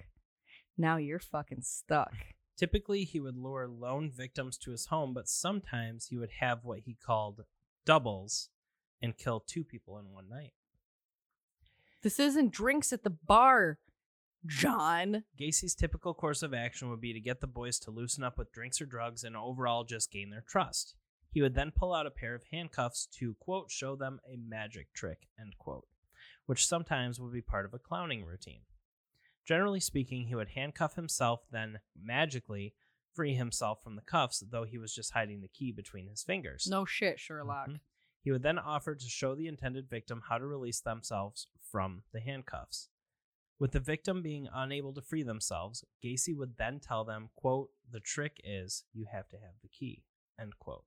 Now 0.77 0.97
you're 0.97 1.19
fucking 1.19 1.61
stuck. 1.61 2.13
Typically, 2.57 3.03
he 3.03 3.19
would 3.19 3.35
lure 3.35 3.67
lone 3.67 4.09
victims 4.09 4.57
to 4.59 4.71
his 4.71 4.85
home, 4.85 5.13
but 5.13 5.27
sometimes 5.27 6.07
he 6.07 6.17
would 6.17 6.29
have 6.39 6.63
what 6.63 6.79
he 6.85 6.95
called 6.95 7.43
doubles 7.85 8.49
and 9.01 9.17
kill 9.17 9.41
two 9.41 9.63
people 9.63 9.97
in 9.97 10.11
one 10.11 10.29
night. 10.29 10.53
This 12.01 12.19
isn't 12.19 12.51
drinks 12.51 12.93
at 12.93 13.03
the 13.03 13.09
bar, 13.09 13.79
John. 14.47 15.23
Gacy's 15.37 15.75
typical 15.75 16.13
course 16.13 16.43
of 16.43 16.53
action 16.53 16.89
would 16.89 17.01
be 17.01 17.13
to 17.13 17.19
get 17.19 17.41
the 17.41 17.47
boys 17.47 17.79
to 17.79 17.91
loosen 17.91 18.23
up 18.23 18.37
with 18.37 18.51
drinks 18.51 18.81
or 18.81 18.85
drugs 18.85 19.23
and 19.23 19.35
overall 19.35 19.83
just 19.83 20.11
gain 20.11 20.29
their 20.29 20.43
trust. 20.47 20.95
He 21.31 21.41
would 21.41 21.55
then 21.55 21.71
pull 21.75 21.93
out 21.93 22.05
a 22.05 22.11
pair 22.11 22.33
of 22.35 22.43
handcuffs 22.51 23.07
to, 23.17 23.35
quote, 23.35 23.69
show 23.69 23.95
them 23.95 24.19
a 24.25 24.37
magic 24.37 24.93
trick, 24.93 25.27
end 25.39 25.57
quote, 25.57 25.87
which 26.45 26.65
sometimes 26.65 27.19
would 27.19 27.33
be 27.33 27.41
part 27.41 27.65
of 27.65 27.73
a 27.73 27.79
clowning 27.79 28.23
routine. 28.23 28.61
Generally 29.45 29.81
speaking, 29.81 30.27
he 30.27 30.35
would 30.35 30.49
handcuff 30.49 30.95
himself, 30.95 31.41
then 31.51 31.79
magically 31.99 32.73
free 33.13 33.35
himself 33.35 33.83
from 33.83 33.95
the 33.95 34.01
cuffs, 34.01 34.43
though 34.49 34.63
he 34.63 34.77
was 34.77 34.93
just 34.93 35.11
hiding 35.11 35.41
the 35.41 35.47
key 35.47 35.71
between 35.71 36.07
his 36.07 36.23
fingers. 36.23 36.67
No 36.69 36.85
shit, 36.85 37.19
Sherlock. 37.19 37.69
Mhm. 37.69 37.79
He 38.21 38.31
would 38.31 38.41
then 38.43 38.57
offer 38.57 38.95
to 38.95 39.09
show 39.09 39.35
the 39.35 39.47
intended 39.47 39.89
victim 39.89 40.23
how 40.29 40.37
to 40.37 40.45
release 40.45 40.81
themselves 40.81 41.47
from 41.61 42.03
the 42.11 42.19
handcuffs. 42.21 42.89
With 43.57 43.71
the 43.71 43.79
victim 43.79 44.21
being 44.21 44.49
unable 44.53 44.93
to 44.93 45.01
free 45.01 45.23
themselves, 45.23 45.85
Gacy 46.03 46.35
would 46.35 46.57
then 46.57 46.79
tell 46.79 47.05
them, 47.05 47.29
quote, 47.35 47.69
the 47.89 48.01
trick 48.01 48.41
is 48.43 48.83
you 48.93 49.05
have 49.11 49.29
to 49.29 49.37
have 49.37 49.55
the 49.61 49.69
key, 49.69 50.03
end 50.39 50.59
quote. 50.59 50.83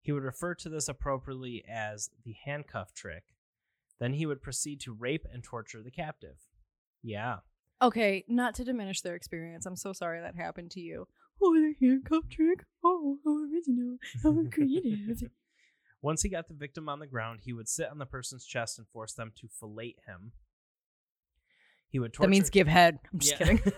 He 0.00 0.12
would 0.12 0.22
refer 0.22 0.54
to 0.54 0.68
this 0.68 0.88
appropriately 0.88 1.62
as 1.68 2.10
the 2.24 2.34
handcuff 2.44 2.94
trick. 2.94 3.24
Then 4.00 4.14
he 4.14 4.26
would 4.26 4.42
proceed 4.42 4.80
to 4.80 4.92
rape 4.92 5.26
and 5.32 5.44
torture 5.44 5.82
the 5.82 5.90
captive. 5.90 6.36
Yeah. 7.02 7.38
Okay, 7.80 8.24
not 8.28 8.54
to 8.54 8.64
diminish 8.64 9.02
their 9.02 9.14
experience. 9.14 9.66
I'm 9.66 9.76
so 9.76 9.92
sorry 9.92 10.20
that 10.20 10.34
happened 10.34 10.70
to 10.72 10.80
you. 10.80 11.06
Oh, 11.42 11.54
the 11.54 11.74
handcuff 11.80 12.28
trick. 12.30 12.64
Oh, 12.82 13.18
how 13.24 13.36
original. 13.36 13.98
How 14.22 14.34
creative. 14.50 15.30
Once 16.00 16.22
he 16.22 16.28
got 16.28 16.48
the 16.48 16.54
victim 16.54 16.88
on 16.88 16.98
the 16.98 17.06
ground, 17.06 17.40
he 17.44 17.52
would 17.52 17.68
sit 17.68 17.90
on 17.90 17.98
the 17.98 18.06
person's 18.06 18.44
chest 18.44 18.78
and 18.78 18.88
force 18.88 19.12
them 19.12 19.32
to 19.36 19.48
fillet 19.48 19.96
him. 20.06 20.32
He 21.92 21.98
would 21.98 22.12
torture 22.14 22.26
that 22.26 22.30
means 22.30 22.48
give 22.50 22.66
head. 22.66 22.98
I'm 23.12 23.18
just 23.18 23.38
Yeah. 23.38 23.46
kidding. 23.46 23.60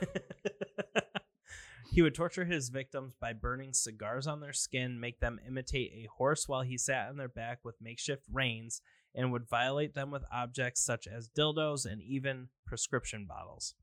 he 1.92 2.00
would 2.00 2.14
torture 2.14 2.44
his 2.44 2.68
victims 2.68 3.12
by 3.20 3.32
burning 3.32 3.72
cigars 3.72 4.26
on 4.28 4.40
their 4.40 4.52
skin, 4.52 5.00
make 5.00 5.18
them 5.20 5.40
imitate 5.46 5.90
a 5.92 6.08
horse 6.16 6.48
while 6.48 6.62
he 6.62 6.78
sat 6.78 7.08
on 7.08 7.16
their 7.16 7.28
back 7.28 7.58
with 7.64 7.80
makeshift 7.80 8.22
reins, 8.32 8.80
and 9.14 9.32
would 9.32 9.48
violate 9.48 9.94
them 9.94 10.10
with 10.12 10.22
objects 10.32 10.84
such 10.84 11.06
as 11.08 11.28
dildos 11.28 11.84
and 11.84 12.00
even 12.02 12.48
prescription 12.66 13.26
bottles. 13.26 13.74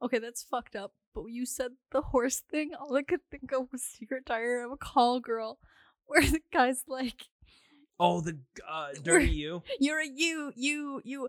Okay, 0.00 0.18
that's 0.18 0.42
fucked 0.44 0.76
up. 0.76 0.92
But 1.14 1.26
you 1.26 1.44
said 1.44 1.72
the 1.90 2.00
horse 2.02 2.40
thing, 2.40 2.70
all 2.80 2.96
I 2.96 3.02
could 3.02 3.20
think 3.30 3.52
of 3.52 3.68
was 3.70 3.82
Secret 3.82 4.24
Diary 4.24 4.64
of 4.64 4.72
a 4.72 4.76
Call 4.76 5.20
Girl, 5.20 5.58
where 6.06 6.22
the 6.22 6.40
guy's 6.52 6.84
like, 6.88 7.26
Oh, 8.00 8.20
the 8.20 8.38
uh, 8.68 8.88
dirty 9.04 9.28
you. 9.30 9.62
"You're 9.78 10.00
a 10.00 10.06
you, 10.08 10.52
you, 10.56 11.00
you 11.04 11.28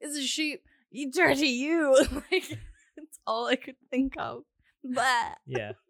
is 0.00 0.16
a 0.16 0.22
sheep, 0.22 0.62
you 0.92 1.10
dirty 1.10 1.48
you." 1.48 1.94
like 2.30 2.58
that's 2.96 3.18
all 3.26 3.46
I 3.46 3.56
could 3.56 3.76
think 3.90 4.14
of. 4.18 4.44
But 4.84 5.38
Yeah. 5.46 5.72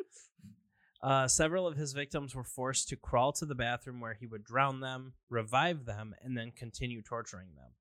Uh, 1.03 1.27
several 1.27 1.67
of 1.67 1.77
his 1.77 1.93
victims 1.93 2.33
were 2.33 2.45
forced 2.45 2.89
to 2.89 2.95
crawl 2.95 3.33
to 3.33 3.45
the 3.45 3.57
bathroom 3.57 3.99
where 3.99 4.15
he 4.15 4.25
would 4.25 4.45
drown 4.45 4.79
them, 4.79 5.15
revive 5.29 5.85
them, 5.85 6.15
and 6.23 6.39
then 6.39 6.53
continue 6.55 7.03
torturing 7.03 7.49
them. 7.57 7.73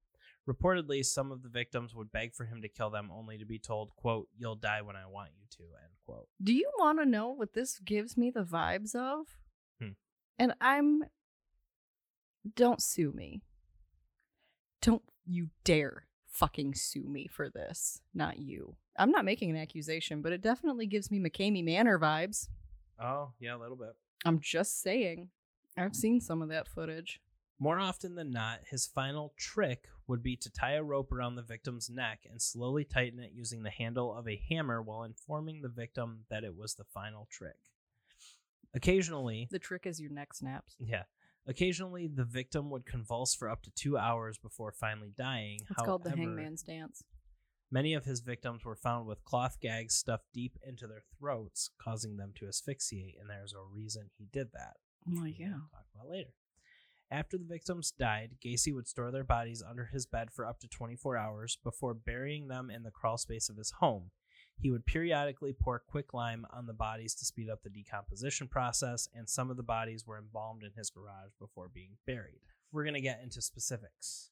Reportedly, 0.49 1.05
some 1.05 1.31
of 1.31 1.43
the 1.43 1.49
victims 1.49 1.93
would 1.93 2.11
beg 2.11 2.33
for 2.33 2.45
him 2.45 2.63
to 2.63 2.67
kill 2.67 2.89
them 2.89 3.11
only 3.13 3.37
to 3.37 3.45
be 3.45 3.59
told, 3.59 3.95
quote, 3.95 4.27
you'll 4.35 4.55
die 4.55 4.81
when 4.81 4.95
I 4.95 5.05
want 5.05 5.29
you 5.37 5.45
to, 5.57 5.63
end 5.83 5.93
quote. 6.03 6.27
Do 6.41 6.51
you 6.51 6.69
want 6.79 6.99
to 6.99 7.05
know 7.05 7.29
what 7.29 7.53
this 7.53 7.77
gives 7.77 8.17
me 8.17 8.31
the 8.31 8.43
vibes 8.43 8.95
of? 8.95 9.27
Hmm. 9.79 9.91
And 10.39 10.55
I'm. 10.59 11.03
Don't 12.55 12.81
sue 12.81 13.11
me. 13.11 13.43
Don't 14.81 15.03
you 15.27 15.49
dare 15.63 16.07
fucking 16.31 16.73
sue 16.75 17.03
me 17.07 17.27
for 17.27 17.49
this. 17.49 18.01
Not 18.13 18.39
you. 18.39 18.75
I'm 18.97 19.11
not 19.11 19.25
making 19.25 19.49
an 19.51 19.57
accusation, 19.57 20.21
but 20.21 20.31
it 20.33 20.41
definitely 20.41 20.85
gives 20.87 21.11
me 21.11 21.19
McKamey 21.19 21.63
Manor 21.63 21.99
vibes. 21.99 22.47
Oh, 22.99 23.31
yeah, 23.39 23.55
a 23.55 23.57
little 23.59 23.77
bit. 23.77 23.95
I'm 24.25 24.39
just 24.39 24.81
saying. 24.81 25.29
I've 25.77 25.95
seen 25.95 26.19
some 26.21 26.41
of 26.41 26.49
that 26.49 26.67
footage. 26.67 27.21
More 27.59 27.79
often 27.79 28.15
than 28.15 28.31
not, 28.31 28.59
his 28.69 28.87
final 28.87 29.33
trick 29.37 29.85
would 30.07 30.23
be 30.23 30.35
to 30.35 30.51
tie 30.51 30.73
a 30.73 30.83
rope 30.83 31.11
around 31.11 31.35
the 31.35 31.41
victim's 31.43 31.89
neck 31.89 32.21
and 32.29 32.41
slowly 32.41 32.83
tighten 32.83 33.19
it 33.19 33.31
using 33.33 33.63
the 33.63 33.69
handle 33.69 34.15
of 34.17 34.27
a 34.27 34.41
hammer 34.49 34.81
while 34.81 35.03
informing 35.03 35.61
the 35.61 35.69
victim 35.69 36.25
that 36.29 36.43
it 36.43 36.55
was 36.55 36.73
the 36.75 36.83
final 36.83 37.27
trick. 37.31 37.55
Occasionally, 38.73 39.47
The 39.51 39.59
trick 39.59 39.85
is 39.85 39.99
your 39.99 40.11
neck 40.11 40.33
snaps. 40.33 40.75
yeah, 40.79 41.03
occasionally 41.47 42.07
the 42.07 42.23
victim 42.23 42.69
would 42.69 42.85
convulse 42.85 43.33
for 43.33 43.49
up 43.49 43.61
to 43.63 43.71
two 43.71 43.97
hours 43.97 44.37
before 44.37 44.71
finally 44.71 45.13
dying. 45.17 45.59
It's 45.69 45.81
called 45.81 46.03
the 46.03 46.09
However, 46.11 46.21
hangman's 46.21 46.63
dance. 46.63 47.03
Many 47.71 47.93
of 47.93 48.03
his 48.05 48.19
victims 48.19 48.65
were 48.65 48.75
found 48.75 49.07
with 49.07 49.23
cloth 49.23 49.57
gags 49.61 49.95
stuffed 49.95 50.25
deep 50.33 50.57
into 50.67 50.87
their 50.87 51.03
throats, 51.17 51.69
causing 51.81 52.17
them 52.17 52.33
to 52.35 52.47
asphyxiate, 52.47 53.15
and 53.19 53.29
there's 53.29 53.53
a 53.53 53.63
reason 53.73 54.09
he 54.17 54.25
did 54.31 54.49
that. 54.53 54.75
Oh, 55.07 55.23
which 55.23 55.35
yeah. 55.39 55.47
We'll 55.47 55.69
talk 55.71 55.85
about 55.95 56.09
later. 56.09 56.33
After 57.09 57.37
the 57.37 57.45
victims 57.45 57.91
died, 57.91 58.37
Gacy 58.43 58.73
would 58.73 58.87
store 58.87 59.11
their 59.11 59.23
bodies 59.23 59.61
under 59.67 59.85
his 59.85 60.05
bed 60.05 60.31
for 60.31 60.45
up 60.45 60.59
to 60.61 60.67
24 60.67 61.17
hours 61.17 61.57
before 61.61 61.93
burying 61.93 62.47
them 62.47 62.69
in 62.69 62.83
the 62.83 62.91
crawl 62.91 63.17
space 63.17 63.49
of 63.49 63.57
his 63.57 63.71
home. 63.79 64.11
He 64.61 64.69
would 64.69 64.85
periodically 64.85 65.53
pour 65.53 65.79
quicklime 65.79 66.45
on 66.53 66.67
the 66.67 66.73
bodies 66.73 67.15
to 67.15 67.25
speed 67.25 67.49
up 67.49 67.63
the 67.63 67.69
decomposition 67.69 68.47
process, 68.47 69.09
and 69.13 69.27
some 69.27 69.49
of 69.49 69.57
the 69.57 69.63
bodies 69.63 70.05
were 70.05 70.19
embalmed 70.19 70.61
in 70.63 70.71
his 70.77 70.91
garage 70.91 71.31
before 71.39 71.67
being 71.67 71.97
buried. 72.05 72.41
We're 72.71 72.83
going 72.83 72.93
to 72.93 73.01
get 73.01 73.21
into 73.23 73.41
specifics. 73.41 74.29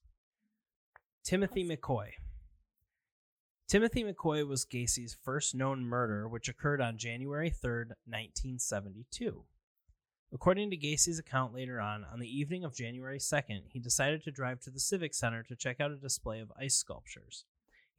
Timothy 1.24 1.68
McCoy. 1.68 2.10
Timothy 3.68 4.04
McCoy 4.04 4.48
was 4.48 4.66
Gacy's 4.66 5.18
first 5.24 5.56
known 5.56 5.84
murder, 5.84 6.28
which 6.28 6.48
occurred 6.48 6.80
on 6.80 7.00
January 7.00 7.50
3rd, 7.50 7.94
1972. 8.06 9.44
According 10.32 10.70
to 10.70 10.78
Gacy's 10.78 11.18
account 11.18 11.56
later 11.56 11.82
on, 11.82 12.06
on 12.06 12.20
the 12.20 12.30
evening 12.30 12.64
of 12.64 12.76
January 12.76 13.18
2nd, 13.18 13.62
he 13.70 13.80
decided 13.80 14.24
to 14.24 14.32
drive 14.32 14.60
to 14.62 14.70
the 14.70 14.80
Civic 14.80 15.16
Center 15.16 15.42
to 15.44 15.56
check 15.56 15.82
out 15.82 15.90
a 15.90 15.96
display 15.96 16.40
of 16.40 16.52
ice 16.56 16.76
sculptures. 16.76 17.46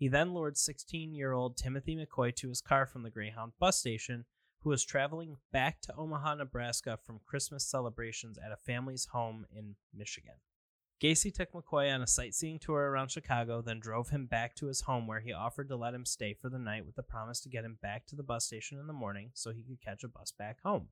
He 0.00 0.08
then 0.08 0.32
lured 0.32 0.56
16 0.56 1.12
year 1.12 1.32
old 1.32 1.58
Timothy 1.58 1.94
McCoy 1.94 2.34
to 2.36 2.48
his 2.48 2.62
car 2.62 2.86
from 2.86 3.02
the 3.02 3.10
Greyhound 3.10 3.52
bus 3.60 3.78
station, 3.78 4.24
who 4.62 4.70
was 4.70 4.82
traveling 4.82 5.36
back 5.52 5.82
to 5.82 5.94
Omaha, 5.94 6.36
Nebraska 6.36 6.98
from 7.04 7.20
Christmas 7.26 7.66
celebrations 7.66 8.38
at 8.38 8.50
a 8.50 8.56
family's 8.56 9.08
home 9.12 9.44
in 9.54 9.76
Michigan. 9.94 10.36
Gacy 11.02 11.30
took 11.30 11.52
McCoy 11.52 11.94
on 11.94 12.00
a 12.00 12.06
sightseeing 12.06 12.58
tour 12.58 12.90
around 12.90 13.10
Chicago, 13.10 13.60
then 13.60 13.78
drove 13.78 14.08
him 14.08 14.24
back 14.24 14.56
to 14.56 14.68
his 14.68 14.80
home 14.80 15.06
where 15.06 15.20
he 15.20 15.34
offered 15.34 15.68
to 15.68 15.76
let 15.76 15.92
him 15.92 16.06
stay 16.06 16.32
for 16.32 16.48
the 16.48 16.58
night 16.58 16.86
with 16.86 16.96
the 16.96 17.02
promise 17.02 17.40
to 17.40 17.50
get 17.50 17.66
him 17.66 17.76
back 17.82 18.06
to 18.06 18.16
the 18.16 18.22
bus 18.22 18.46
station 18.46 18.78
in 18.78 18.86
the 18.86 18.94
morning 18.94 19.32
so 19.34 19.52
he 19.52 19.62
could 19.62 19.82
catch 19.82 20.02
a 20.02 20.08
bus 20.08 20.32
back 20.32 20.62
home. 20.62 20.88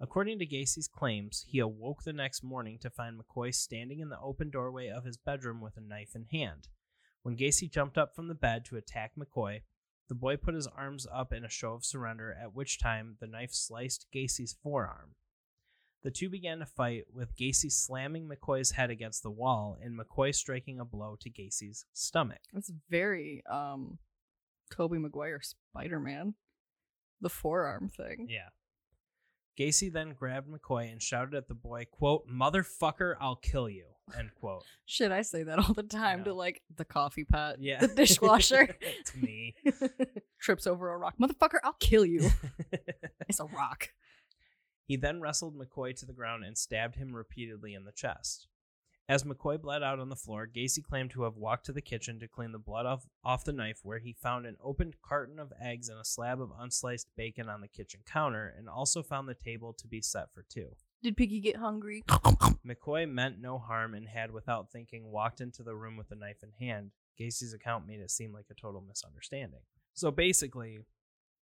According 0.00 0.40
to 0.40 0.46
Gacy's 0.46 0.88
claims, 0.88 1.44
he 1.46 1.60
awoke 1.60 2.02
the 2.02 2.12
next 2.12 2.42
morning 2.42 2.80
to 2.80 2.90
find 2.90 3.16
McCoy 3.16 3.54
standing 3.54 4.00
in 4.00 4.08
the 4.08 4.18
open 4.18 4.50
doorway 4.50 4.88
of 4.88 5.04
his 5.04 5.16
bedroom 5.16 5.60
with 5.60 5.76
a 5.76 5.80
knife 5.80 6.16
in 6.16 6.24
hand. 6.24 6.66
When 7.22 7.36
Gacy 7.36 7.70
jumped 7.70 7.98
up 7.98 8.14
from 8.14 8.28
the 8.28 8.34
bed 8.34 8.64
to 8.66 8.76
attack 8.76 9.12
McCoy, 9.16 9.60
the 10.08 10.14
boy 10.14 10.36
put 10.36 10.54
his 10.54 10.66
arms 10.66 11.06
up 11.12 11.32
in 11.32 11.44
a 11.44 11.48
show 11.48 11.72
of 11.72 11.84
surrender, 11.84 12.36
at 12.40 12.54
which 12.54 12.78
time 12.78 13.16
the 13.20 13.26
knife 13.26 13.52
sliced 13.52 14.06
Gacy's 14.14 14.56
forearm. 14.62 15.14
The 16.02 16.10
two 16.10 16.28
began 16.28 16.58
to 16.58 16.66
fight, 16.66 17.04
with 17.14 17.36
Gacy 17.36 17.70
slamming 17.70 18.28
McCoy's 18.28 18.72
head 18.72 18.90
against 18.90 19.22
the 19.22 19.30
wall 19.30 19.78
and 19.80 19.98
McCoy 19.98 20.34
striking 20.34 20.80
a 20.80 20.84
blow 20.84 21.16
to 21.20 21.30
Gacy's 21.30 21.86
stomach. 21.92 22.40
That's 22.52 22.72
very 22.90 23.42
um 23.48 23.98
Tobey 24.72 24.98
Maguire 24.98 25.40
Spider 25.40 26.00
Man. 26.00 26.34
The 27.20 27.28
forearm 27.28 27.88
thing. 27.88 28.26
Yeah. 28.28 28.48
Gacy 29.56 29.92
then 29.92 30.14
grabbed 30.14 30.48
McCoy 30.48 30.90
and 30.90 31.00
shouted 31.00 31.34
at 31.34 31.46
the 31.46 31.54
boy, 31.54 31.86
quote, 31.90 32.26
Motherfucker, 32.28 33.14
I'll 33.20 33.36
kill 33.36 33.68
you. 33.68 33.84
End 34.18 34.30
quote. 34.34 34.64
Shit, 34.86 35.12
I 35.12 35.22
say 35.22 35.42
that 35.44 35.58
all 35.60 35.74
the 35.74 35.82
time 35.82 36.18
know. 36.20 36.24
to 36.26 36.34
like 36.34 36.62
the 36.76 36.84
coffee 36.84 37.24
pot, 37.24 37.56
Yeah. 37.60 37.80
the 37.80 37.88
dishwasher. 37.88 38.66
to 39.06 39.18
me. 39.18 39.54
Trips 40.40 40.66
over 40.66 40.90
a 40.92 40.98
rock. 40.98 41.14
Motherfucker, 41.20 41.58
I'll 41.64 41.76
kill 41.80 42.04
you. 42.04 42.30
it's 43.28 43.40
a 43.40 43.44
rock. 43.44 43.90
He 44.84 44.96
then 44.96 45.20
wrestled 45.20 45.56
McCoy 45.56 45.94
to 45.96 46.06
the 46.06 46.12
ground 46.12 46.44
and 46.44 46.58
stabbed 46.58 46.96
him 46.96 47.14
repeatedly 47.14 47.74
in 47.74 47.84
the 47.84 47.92
chest. 47.92 48.48
As 49.08 49.24
McCoy 49.24 49.60
bled 49.60 49.82
out 49.82 49.98
on 49.98 50.08
the 50.08 50.16
floor, 50.16 50.46
Gacy 50.46 50.82
claimed 50.82 51.10
to 51.10 51.22
have 51.24 51.36
walked 51.36 51.66
to 51.66 51.72
the 51.72 51.82
kitchen 51.82 52.18
to 52.20 52.28
clean 52.28 52.52
the 52.52 52.58
blood 52.58 52.86
off, 52.86 53.04
off 53.24 53.44
the 53.44 53.52
knife, 53.52 53.80
where 53.82 53.98
he 53.98 54.12
found 54.12 54.46
an 54.46 54.56
opened 54.62 54.94
carton 55.04 55.38
of 55.38 55.52
eggs 55.62 55.88
and 55.88 55.98
a 56.00 56.04
slab 56.04 56.40
of 56.40 56.50
unsliced 56.50 57.06
bacon 57.16 57.48
on 57.48 57.60
the 57.60 57.68
kitchen 57.68 58.00
counter, 58.06 58.52
and 58.56 58.68
also 58.68 59.02
found 59.02 59.28
the 59.28 59.34
table 59.34 59.72
to 59.74 59.86
be 59.88 60.00
set 60.00 60.32
for 60.32 60.44
two. 60.48 60.70
Did 61.02 61.16
Piggy 61.16 61.40
get 61.40 61.56
hungry? 61.56 62.04
McCoy 62.66 63.10
meant 63.10 63.40
no 63.40 63.58
harm 63.58 63.94
and 63.94 64.08
had, 64.08 64.30
without 64.30 64.70
thinking, 64.70 65.10
walked 65.10 65.40
into 65.40 65.62
the 65.62 65.74
room 65.74 65.96
with 65.96 66.10
a 66.12 66.14
knife 66.14 66.42
in 66.42 66.52
hand. 66.64 66.92
Gacy's 67.18 67.52
account 67.52 67.86
made 67.86 68.00
it 68.00 68.10
seem 68.10 68.32
like 68.32 68.46
a 68.50 68.54
total 68.54 68.80
misunderstanding. 68.80 69.60
So 69.94 70.10
basically, 70.10 70.80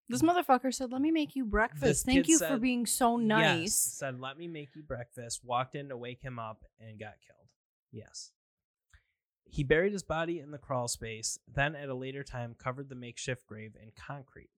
This 0.07 0.21
motherfucker 0.21 0.71
said, 0.71 0.91
"Let 0.91 1.01
me 1.01 1.09
make 1.09 1.35
you 1.35 1.45
This 1.45 1.49
breakfast. 1.51 2.05
Thank 2.05 2.25
kid 2.25 2.31
you 2.31 2.37
for 2.37 2.45
said- 2.45 2.61
being 2.61 2.85
so 2.85 3.17
Yes, 3.17 3.27
nice." 3.27 3.75
said, 3.75 4.19
"Let 4.19 4.37
me 4.37 4.47
make 4.47 4.75
you 4.75 4.83
breakfast." 4.83 5.43
Walked 5.43 5.73
in 5.73 5.89
to 5.89 5.97
wake 5.97 6.21
him 6.21 6.37
up 6.37 6.63
and 6.77 6.99
got 6.99 7.15
killed. 7.21 7.47
Yes. 7.91 8.31
He 9.45 9.63
buried 9.63 9.93
his 9.93 10.03
body 10.03 10.39
in 10.39 10.51
the 10.51 10.59
crawl 10.59 10.87
space, 10.87 11.39
then 11.47 11.75
at 11.75 11.89
a 11.89 11.95
later 11.95 12.23
time 12.23 12.53
covered 12.53 12.89
the 12.89 12.95
makeshift 12.95 13.47
grave 13.47 13.75
in 13.75 13.93
concrete. 13.93 14.51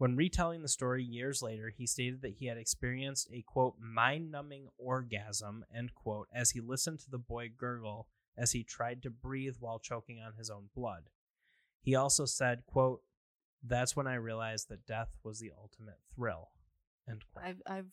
When 0.00 0.16
retelling 0.16 0.62
the 0.62 0.68
story 0.68 1.04
years 1.04 1.42
later, 1.42 1.68
he 1.68 1.86
stated 1.86 2.22
that 2.22 2.36
he 2.38 2.46
had 2.46 2.56
experienced 2.56 3.28
a 3.30 3.42
quote 3.42 3.74
mind-numbing 3.78 4.68
orgasm 4.78 5.62
end 5.76 5.94
quote 5.94 6.26
as 6.34 6.52
he 6.52 6.60
listened 6.62 7.00
to 7.00 7.10
the 7.10 7.18
boy 7.18 7.50
gurgle 7.54 8.08
as 8.34 8.52
he 8.52 8.64
tried 8.64 9.02
to 9.02 9.10
breathe 9.10 9.56
while 9.60 9.78
choking 9.78 10.18
on 10.18 10.32
his 10.38 10.48
own 10.48 10.70
blood. 10.74 11.10
He 11.82 11.94
also 11.94 12.24
said, 12.24 12.64
quote, 12.64 13.02
that's 13.62 13.94
when 13.94 14.06
I 14.06 14.14
realized 14.14 14.70
that 14.70 14.86
death 14.86 15.18
was 15.22 15.38
the 15.38 15.52
ultimate 15.54 15.98
thrill. 16.14 16.48
End 17.06 17.22
quote. 17.30 17.44
I've, 17.44 17.62
I've, 17.66 17.92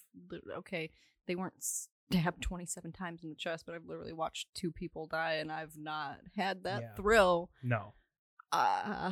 okay, 0.59 0.91
they 1.25 1.35
weren't 1.35 1.61
stabbed 1.61 2.41
27 2.41 2.93
times 2.93 3.21
in 3.25 3.29
the 3.29 3.35
chest, 3.35 3.65
but 3.65 3.75
I've 3.75 3.85
literally 3.85 4.13
watched 4.13 4.47
two 4.55 4.71
people 4.71 5.07
die, 5.07 5.33
and 5.33 5.51
I've 5.51 5.75
not 5.77 6.19
had 6.37 6.63
that 6.63 6.81
Yeah. 6.83 6.93
thrill. 6.95 7.49
No. 7.61 7.95
Uh, 8.53 9.11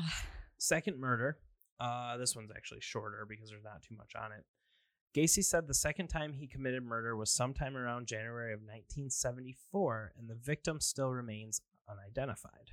Second 0.57 0.97
murder. 0.97 1.39
Uh, 1.79 2.17
this 2.17 2.35
one's 2.35 2.51
actually 2.55 2.81
shorter 2.81 3.25
because 3.27 3.49
there's 3.49 3.63
not 3.63 3.81
too 3.81 3.95
much 3.95 4.13
on 4.15 4.31
it. 4.31 4.45
Gacy 5.15 5.43
said 5.43 5.67
the 5.67 5.73
second 5.73 6.07
time 6.07 6.33
he 6.33 6.47
committed 6.47 6.83
murder 6.83 7.15
was 7.15 7.31
sometime 7.31 7.77
around 7.77 8.07
January 8.07 8.53
of 8.53 8.59
1974, 8.59 10.13
and 10.17 10.29
the 10.29 10.35
victim 10.35 10.81
still 10.81 11.09
remains 11.09 11.61
unidentified. 11.89 12.71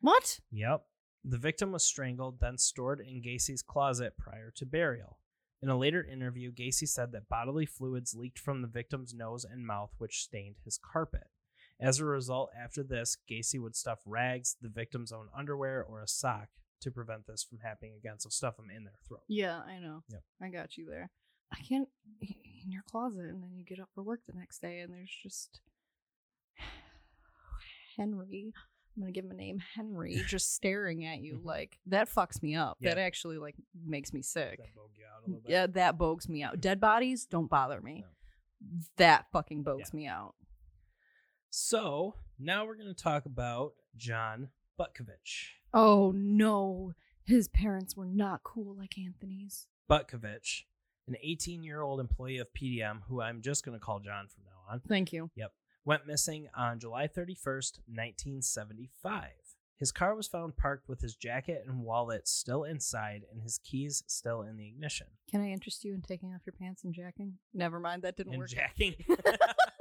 what? 0.00 0.40
Yep. 0.50 0.84
The 1.24 1.36
victim 1.36 1.72
was 1.72 1.84
strangled, 1.84 2.40
then 2.40 2.56
stored 2.56 3.00
in 3.00 3.20
Gacy's 3.20 3.62
closet 3.62 4.16
prior 4.16 4.50
to 4.56 4.64
burial. 4.64 5.18
In 5.60 5.68
a 5.68 5.76
later 5.76 6.02
interview, 6.02 6.52
Gacy 6.52 6.88
said 6.88 7.12
that 7.12 7.28
bodily 7.28 7.66
fluids 7.66 8.14
leaked 8.14 8.38
from 8.38 8.62
the 8.62 8.68
victim's 8.68 9.12
nose 9.12 9.44
and 9.44 9.66
mouth, 9.66 9.90
which 9.98 10.22
stained 10.22 10.56
his 10.64 10.78
carpet. 10.78 11.26
As 11.80 11.98
a 11.98 12.04
result, 12.04 12.50
after 12.58 12.82
this, 12.82 13.16
Gacy 13.30 13.60
would 13.60 13.76
stuff 13.76 13.98
rags, 14.06 14.56
the 14.62 14.68
victim's 14.68 15.12
own 15.12 15.28
underwear, 15.36 15.82
or 15.82 16.00
a 16.00 16.08
sock 16.08 16.48
to 16.80 16.90
prevent 16.90 17.26
this 17.26 17.42
from 17.44 17.58
happening 17.62 17.94
again. 17.98 18.18
So 18.18 18.28
stuff 18.28 18.56
them 18.56 18.70
in 18.74 18.84
their 18.84 18.98
throat. 19.06 19.22
Yeah, 19.28 19.60
I 19.60 19.78
know. 19.78 20.02
Yep. 20.10 20.22
I 20.42 20.48
got 20.48 20.76
you 20.76 20.86
there. 20.88 21.10
I 21.52 21.60
can't 21.66 21.88
in 22.20 22.70
your 22.72 22.82
closet, 22.90 23.24
and 23.24 23.42
then 23.42 23.52
you 23.56 23.64
get 23.64 23.80
up 23.80 23.88
for 23.94 24.02
work 24.02 24.20
the 24.26 24.38
next 24.38 24.60
day, 24.60 24.80
and 24.80 24.92
there's 24.92 25.14
just 25.22 25.60
Henry. 27.96 28.52
I'm 28.96 29.02
gonna 29.02 29.12
give 29.12 29.24
him 29.26 29.30
a 29.30 29.34
name, 29.34 29.60
Henry, 29.76 30.20
just 30.26 30.54
staring 30.54 31.04
at 31.06 31.20
you 31.20 31.34
Mhm. 31.38 31.44
like 31.44 31.78
that. 31.86 32.08
Fucks 32.08 32.42
me 32.42 32.56
up. 32.56 32.76
Yeah. 32.80 32.90
That 32.94 32.98
actually 32.98 33.38
like 33.38 33.54
makes 33.84 34.12
me 34.12 34.22
sick. 34.22 34.58
That 34.58 34.74
bogey 34.74 35.04
out 35.04 35.22
a 35.22 35.26
little 35.26 35.40
bit. 35.42 35.50
Yeah, 35.52 35.66
that 35.68 35.96
bogues 35.98 36.28
me 36.28 36.42
out. 36.42 36.60
Dead 36.60 36.80
bodies 36.80 37.24
don't 37.24 37.48
bother 37.48 37.80
me. 37.80 38.00
No. 38.60 38.80
That 38.96 39.26
fucking 39.32 39.62
bogues 39.64 39.92
Yeah. 39.92 39.96
me 39.96 40.06
out. 40.08 40.34
So 41.50 42.14
now 42.38 42.66
we're 42.66 42.74
going 42.76 42.92
to 42.94 43.02
talk 43.02 43.24
about 43.24 43.74
John 43.96 44.50
Butkovich. 44.78 45.52
Oh 45.74 46.12
no, 46.14 46.92
his 47.24 47.48
parents 47.48 47.96
were 47.96 48.06
not 48.06 48.42
cool 48.42 48.74
like 48.76 48.96
Anthony's. 48.98 49.66
Butkovich, 49.90 50.62
an 51.06 51.16
18 51.22 51.62
year 51.62 51.80
old 51.82 52.00
employee 52.00 52.38
of 52.38 52.48
PDM, 52.54 53.00
who 53.08 53.20
I'm 53.20 53.40
just 53.42 53.64
going 53.64 53.78
to 53.78 53.84
call 53.84 54.00
John 54.00 54.26
from 54.28 54.44
now 54.44 54.72
on. 54.72 54.80
Thank 54.88 55.12
you. 55.12 55.30
Yep. 55.36 55.52
Went 55.84 56.06
missing 56.06 56.48
on 56.54 56.78
July 56.78 57.06
31st, 57.06 57.80
1975. 57.86 59.30
His 59.78 59.92
car 59.92 60.14
was 60.16 60.26
found 60.26 60.56
parked 60.56 60.88
with 60.88 61.00
his 61.00 61.14
jacket 61.14 61.62
and 61.66 61.84
wallet 61.84 62.26
still 62.26 62.64
inside 62.64 63.22
and 63.32 63.40
his 63.40 63.58
keys 63.62 64.02
still 64.08 64.42
in 64.42 64.56
the 64.56 64.66
ignition. 64.66 65.06
Can 65.30 65.40
I 65.40 65.50
interest 65.50 65.84
you 65.84 65.94
in 65.94 66.02
taking 66.02 66.34
off 66.34 66.40
your 66.44 66.52
pants 66.58 66.82
and 66.82 66.92
jacking? 66.92 67.34
Never 67.54 67.78
mind, 67.78 68.02
that 68.02 68.16
didn't 68.16 68.32
And 68.32 68.40
work. 68.40 68.50
jacking. 68.50 68.94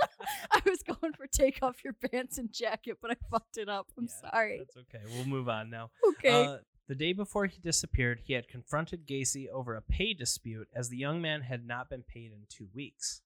I 0.68 0.70
was 0.72 0.84
going 0.84 1.14
for 1.14 1.28
take 1.28 1.60
off 1.62 1.84
your 1.84 1.94
pants 1.94 2.38
and 2.38 2.52
jacket, 2.52 2.98
but 3.02 3.12
I 3.12 3.16
fucked 3.32 3.58
it 3.58 3.70
up. 3.70 3.88
I'm 3.98 4.06
Yeah, 4.06 4.30
sorry. 4.32 4.58
That's 4.60 4.78
okay. 4.78 5.04
We'll 5.16 5.26
move 5.26 5.50
on 5.50 5.70
now. 5.70 5.92
Okay. 6.10 6.46
Uh, 6.46 6.58
the 6.88 6.96
day 6.96 7.14
before 7.14 7.46
he 7.48 7.60
disappeared, 7.60 8.22
he 8.24 8.34
had 8.34 8.48
confronted 8.48 9.08
Gacy 9.08 9.50
over 9.50 9.76
a 9.76 9.82
pay 9.82 10.14
dispute 10.14 10.68
as 10.74 10.90
the 10.90 10.98
young 10.98 11.22
man 11.22 11.42
had 11.42 11.66
not 11.68 11.90
been 11.90 12.04
paid 12.04 12.32
in 12.32 12.46
two 12.50 12.68
weeks. 12.74 13.22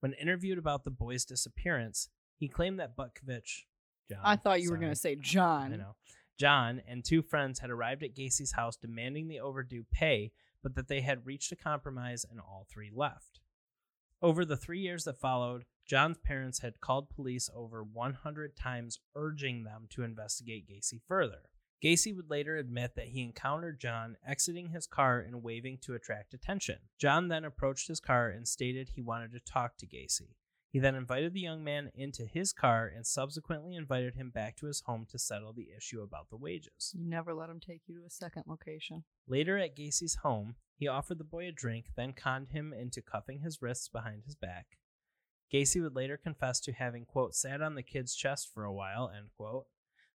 When 0.00 0.12
interviewed 0.14 0.58
about 0.58 0.84
the 0.84 0.90
boy's 0.90 1.24
disappearance, 1.24 2.08
he 2.36 2.48
claimed 2.48 2.78
that 2.80 2.96
Butkovich, 2.96 3.64
John, 4.10 4.20
I 4.24 4.36
thought 4.36 4.62
you 4.62 4.70
were 4.70 4.76
going 4.76 4.92
to 4.92 4.96
say 4.98 5.16
John. 5.16 5.72
I 5.72 5.76
know. 5.76 5.96
John 6.38 6.82
and 6.88 7.04
two 7.04 7.22
friends 7.22 7.58
had 7.58 7.70
arrived 7.70 8.02
at 8.04 8.14
Gacy's 8.14 8.52
house 8.52 8.76
demanding 8.76 9.26
the 9.28 9.40
overdue 9.40 9.84
pay, 9.92 10.32
but 10.62 10.74
that 10.76 10.88
they 10.88 11.00
had 11.00 11.26
reached 11.26 11.50
a 11.50 11.56
compromise 11.56 12.24
and 12.28 12.40
all 12.40 12.66
three 12.70 12.90
left. 12.94 13.40
Over 14.22 14.44
the 14.44 14.56
three 14.56 14.80
years 14.80 15.04
that 15.04 15.20
followed, 15.20 15.64
John's 15.88 16.18
parents 16.18 16.58
had 16.58 16.80
called 16.80 17.08
police 17.08 17.48
over 17.54 17.82
100 17.82 18.54
times, 18.54 19.00
urging 19.14 19.64
them 19.64 19.86
to 19.88 20.02
investigate 20.02 20.68
Gacy 20.68 21.00
further. 21.08 21.48
Gacy 21.82 22.14
would 22.14 22.28
later 22.28 22.56
admit 22.56 22.94
that 22.96 23.08
he 23.08 23.22
encountered 23.22 23.80
John 23.80 24.16
exiting 24.26 24.68
his 24.68 24.86
car 24.86 25.18
and 25.18 25.42
waving 25.42 25.78
to 25.82 25.94
attract 25.94 26.34
attention. 26.34 26.76
John 26.98 27.28
then 27.28 27.44
approached 27.44 27.88
his 27.88 28.00
car 28.00 28.28
and 28.28 28.46
stated 28.46 28.90
he 28.90 29.00
wanted 29.00 29.32
to 29.32 29.40
talk 29.40 29.78
to 29.78 29.86
Gacy. 29.86 30.34
He 30.70 30.78
then 30.78 30.94
invited 30.94 31.32
the 31.32 31.40
young 31.40 31.64
man 31.64 31.90
into 31.94 32.26
his 32.26 32.52
car 32.52 32.92
and 32.94 33.06
subsequently 33.06 33.74
invited 33.74 34.14
him 34.14 34.28
back 34.28 34.56
to 34.56 34.66
his 34.66 34.82
home 34.82 35.06
to 35.08 35.18
settle 35.18 35.54
the 35.54 35.68
issue 35.74 36.02
about 36.02 36.28
the 36.28 36.36
wages. 36.36 36.92
You 36.94 37.08
never 37.08 37.32
let 37.32 37.48
him 37.48 37.60
take 37.60 37.82
you 37.86 37.98
to 37.98 38.06
a 38.06 38.10
second 38.10 38.44
location. 38.46 39.04
Later 39.26 39.56
at 39.56 39.74
Gacy's 39.74 40.16
home, 40.16 40.56
he 40.76 40.86
offered 40.86 41.16
the 41.16 41.24
boy 41.24 41.48
a 41.48 41.52
drink, 41.52 41.86
then 41.96 42.12
conned 42.12 42.48
him 42.50 42.74
into 42.74 43.00
cuffing 43.00 43.40
his 43.40 43.62
wrists 43.62 43.88
behind 43.88 44.24
his 44.26 44.34
back. 44.34 44.76
Gacy 45.52 45.82
would 45.82 45.96
later 45.96 46.16
confess 46.16 46.60
to 46.60 46.72
having, 46.72 47.04
quote, 47.04 47.34
sat 47.34 47.62
on 47.62 47.74
the 47.74 47.82
kid's 47.82 48.14
chest 48.14 48.50
for 48.52 48.64
a 48.64 48.72
while, 48.72 49.10
end 49.14 49.28
quote, 49.36 49.66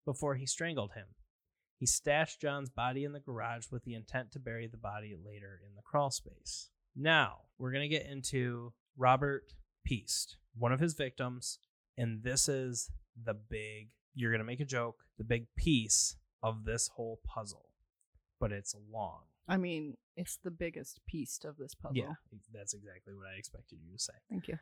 before 0.05 0.35
he 0.35 0.45
strangled 0.45 0.91
him. 0.93 1.07
He 1.77 1.85
stashed 1.85 2.41
John's 2.41 2.69
body 2.69 3.05
in 3.05 3.13
the 3.13 3.19
garage 3.19 3.71
with 3.71 3.83
the 3.83 3.95
intent 3.95 4.31
to 4.31 4.39
bury 4.39 4.67
the 4.67 4.77
body 4.77 5.15
later 5.15 5.59
in 5.65 5.75
the 5.75 5.81
crawl 5.81 6.11
space. 6.11 6.69
Now, 6.95 7.39
we're 7.57 7.71
going 7.71 7.89
to 7.89 7.95
get 7.95 8.05
into 8.05 8.73
Robert 8.97 9.53
Piest, 9.85 10.37
one 10.55 10.71
of 10.71 10.79
his 10.79 10.93
victims, 10.93 11.59
and 11.97 12.23
this 12.23 12.47
is 12.47 12.91
the 13.23 13.33
big, 13.33 13.89
you're 14.13 14.31
going 14.31 14.39
to 14.39 14.45
make 14.45 14.59
a 14.59 14.65
joke, 14.65 14.97
the 15.17 15.23
big 15.23 15.47
piece 15.55 16.17
of 16.43 16.65
this 16.65 16.89
whole 16.95 17.19
puzzle. 17.25 17.69
But 18.39 18.51
it's 18.51 18.75
long. 18.91 19.21
I 19.47 19.57
mean, 19.57 19.97
it's 20.15 20.37
the 20.43 20.51
biggest 20.51 20.99
piece 21.07 21.39
of 21.45 21.57
this 21.57 21.73
puzzle. 21.73 21.95
Yeah, 21.95 22.13
that's 22.53 22.73
exactly 22.73 23.13
what 23.13 23.27
I 23.27 23.37
expected 23.37 23.79
you 23.83 23.93
to 23.93 23.99
say. 23.99 24.13
Thank 24.29 24.47
you. 24.47 24.57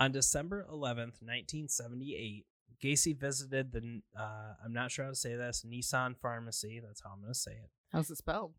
On 0.00 0.10
December 0.12 0.66
11th, 0.72 1.20
1978, 1.20 2.46
Gacy 2.82 3.14
visited 3.18 3.72
the, 3.72 4.00
uh, 4.18 4.54
I'm 4.64 4.72
not 4.72 4.90
sure 4.90 5.04
how 5.04 5.10
to 5.10 5.16
say 5.16 5.36
this, 5.36 5.62
Nisson 5.64 6.14
Pharmacy. 6.20 6.80
That's 6.84 7.02
how 7.02 7.10
I'm 7.10 7.20
going 7.20 7.32
to 7.34 7.38
say 7.38 7.52
it. 7.52 7.70
How's 7.92 8.10
it 8.10 8.16
spelled? 8.16 8.54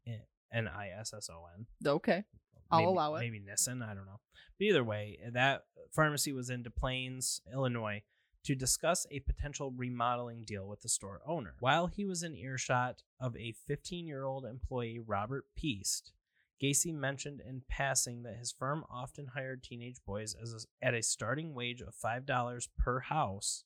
N 0.54 0.68
I 0.68 0.90
S 1.00 1.14
S 1.16 1.30
O 1.32 1.46
N. 1.58 1.66
Okay. 1.86 2.24
I'll 2.70 2.80
Maybe- 2.80 2.88
allow 2.90 3.16
it. 3.16 3.20
Maybe 3.22 3.40
Nissan, 3.42 3.82
I 3.84 3.94
don't 3.96 4.06
know. 4.06 4.20
But 4.60 4.66
either 4.66 4.84
way, 4.84 5.18
that 5.34 5.64
pharmacy 5.92 6.32
was 6.32 6.50
in 6.50 6.62
Des 6.64 6.70
Plaines, 6.70 7.42
Illinois, 7.52 8.04
to 8.44 8.56
discuss 8.56 9.06
a 9.12 9.20
potential 9.22 9.72
remodeling 9.76 10.44
deal 10.46 10.68
with 10.68 10.82
the 10.82 10.90
store 10.90 11.22
owner. 11.26 11.56
While 11.60 11.88
he 11.88 12.06
was 12.06 12.22
in 12.24 12.36
earshot 12.36 13.02
of 13.20 13.36
a 13.38 13.54
15 13.68 14.06
year 14.08 14.24
old 14.26 14.46
employee, 14.46 15.00
Robert 15.00 15.46
Piest, 15.56 16.14
Gacy 16.62 16.94
mentioned 16.94 17.42
in 17.48 17.64
passing 17.70 18.24
that 18.24 18.38
his 18.38 18.52
firm 18.52 18.84
often 18.90 19.28
hired 19.34 19.64
teenage 19.64 19.98
boys 20.06 20.36
as 20.40 20.54
a, 20.54 20.86
at 20.86 20.94
a 20.94 21.02
starting 21.02 21.54
wage 21.54 21.82
of 21.82 21.96
$5 21.96 22.68
per 22.78 23.00
house. 23.00 23.64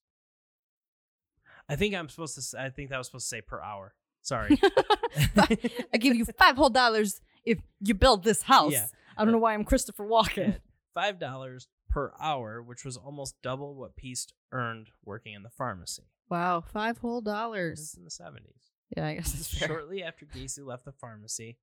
I 1.67 1.75
think 1.75 1.95
I'm 1.95 2.09
supposed 2.09 2.35
to 2.35 2.41
say, 2.41 2.57
I 2.59 2.69
think 2.69 2.89
that 2.89 2.97
was 2.97 3.07
supposed 3.07 3.29
to 3.29 3.35
say 3.35 3.41
per 3.41 3.61
hour. 3.61 3.95
Sorry. 4.21 4.59
I 5.37 5.97
give 5.99 6.15
you 6.15 6.25
five 6.37 6.55
whole 6.55 6.69
dollars 6.69 7.21
if 7.43 7.59
you 7.79 7.93
build 7.93 8.23
this 8.23 8.43
house. 8.43 8.73
Yeah. 8.73 8.87
I 9.17 9.23
don't 9.23 9.31
know 9.31 9.39
why 9.39 9.53
I'm 9.53 9.63
Christopher 9.63 10.05
Walken. 10.05 10.57
five 10.93 11.19
dollars 11.19 11.67
per 11.89 12.11
hour, 12.19 12.61
which 12.61 12.83
was 12.83 12.97
almost 12.97 13.35
double 13.43 13.75
what 13.75 13.95
Piest 13.95 14.33
earned 14.51 14.89
working 15.03 15.33
in 15.33 15.43
the 15.43 15.49
pharmacy. 15.49 16.03
Wow, 16.29 16.61
five 16.61 16.97
whole 16.97 17.21
dollars. 17.21 17.79
This 17.79 17.89
is 17.89 17.97
in 17.97 18.03
the 18.03 18.09
seventies. 18.09 18.71
Yeah, 18.97 19.07
I 19.07 19.15
guess 19.15 19.33
it's 19.33 19.57
fair. 19.57 19.67
Shortly 19.67 20.03
after 20.03 20.25
Gacy 20.25 20.65
left 20.65 20.85
the 20.85 20.91
pharmacy, 20.91 21.57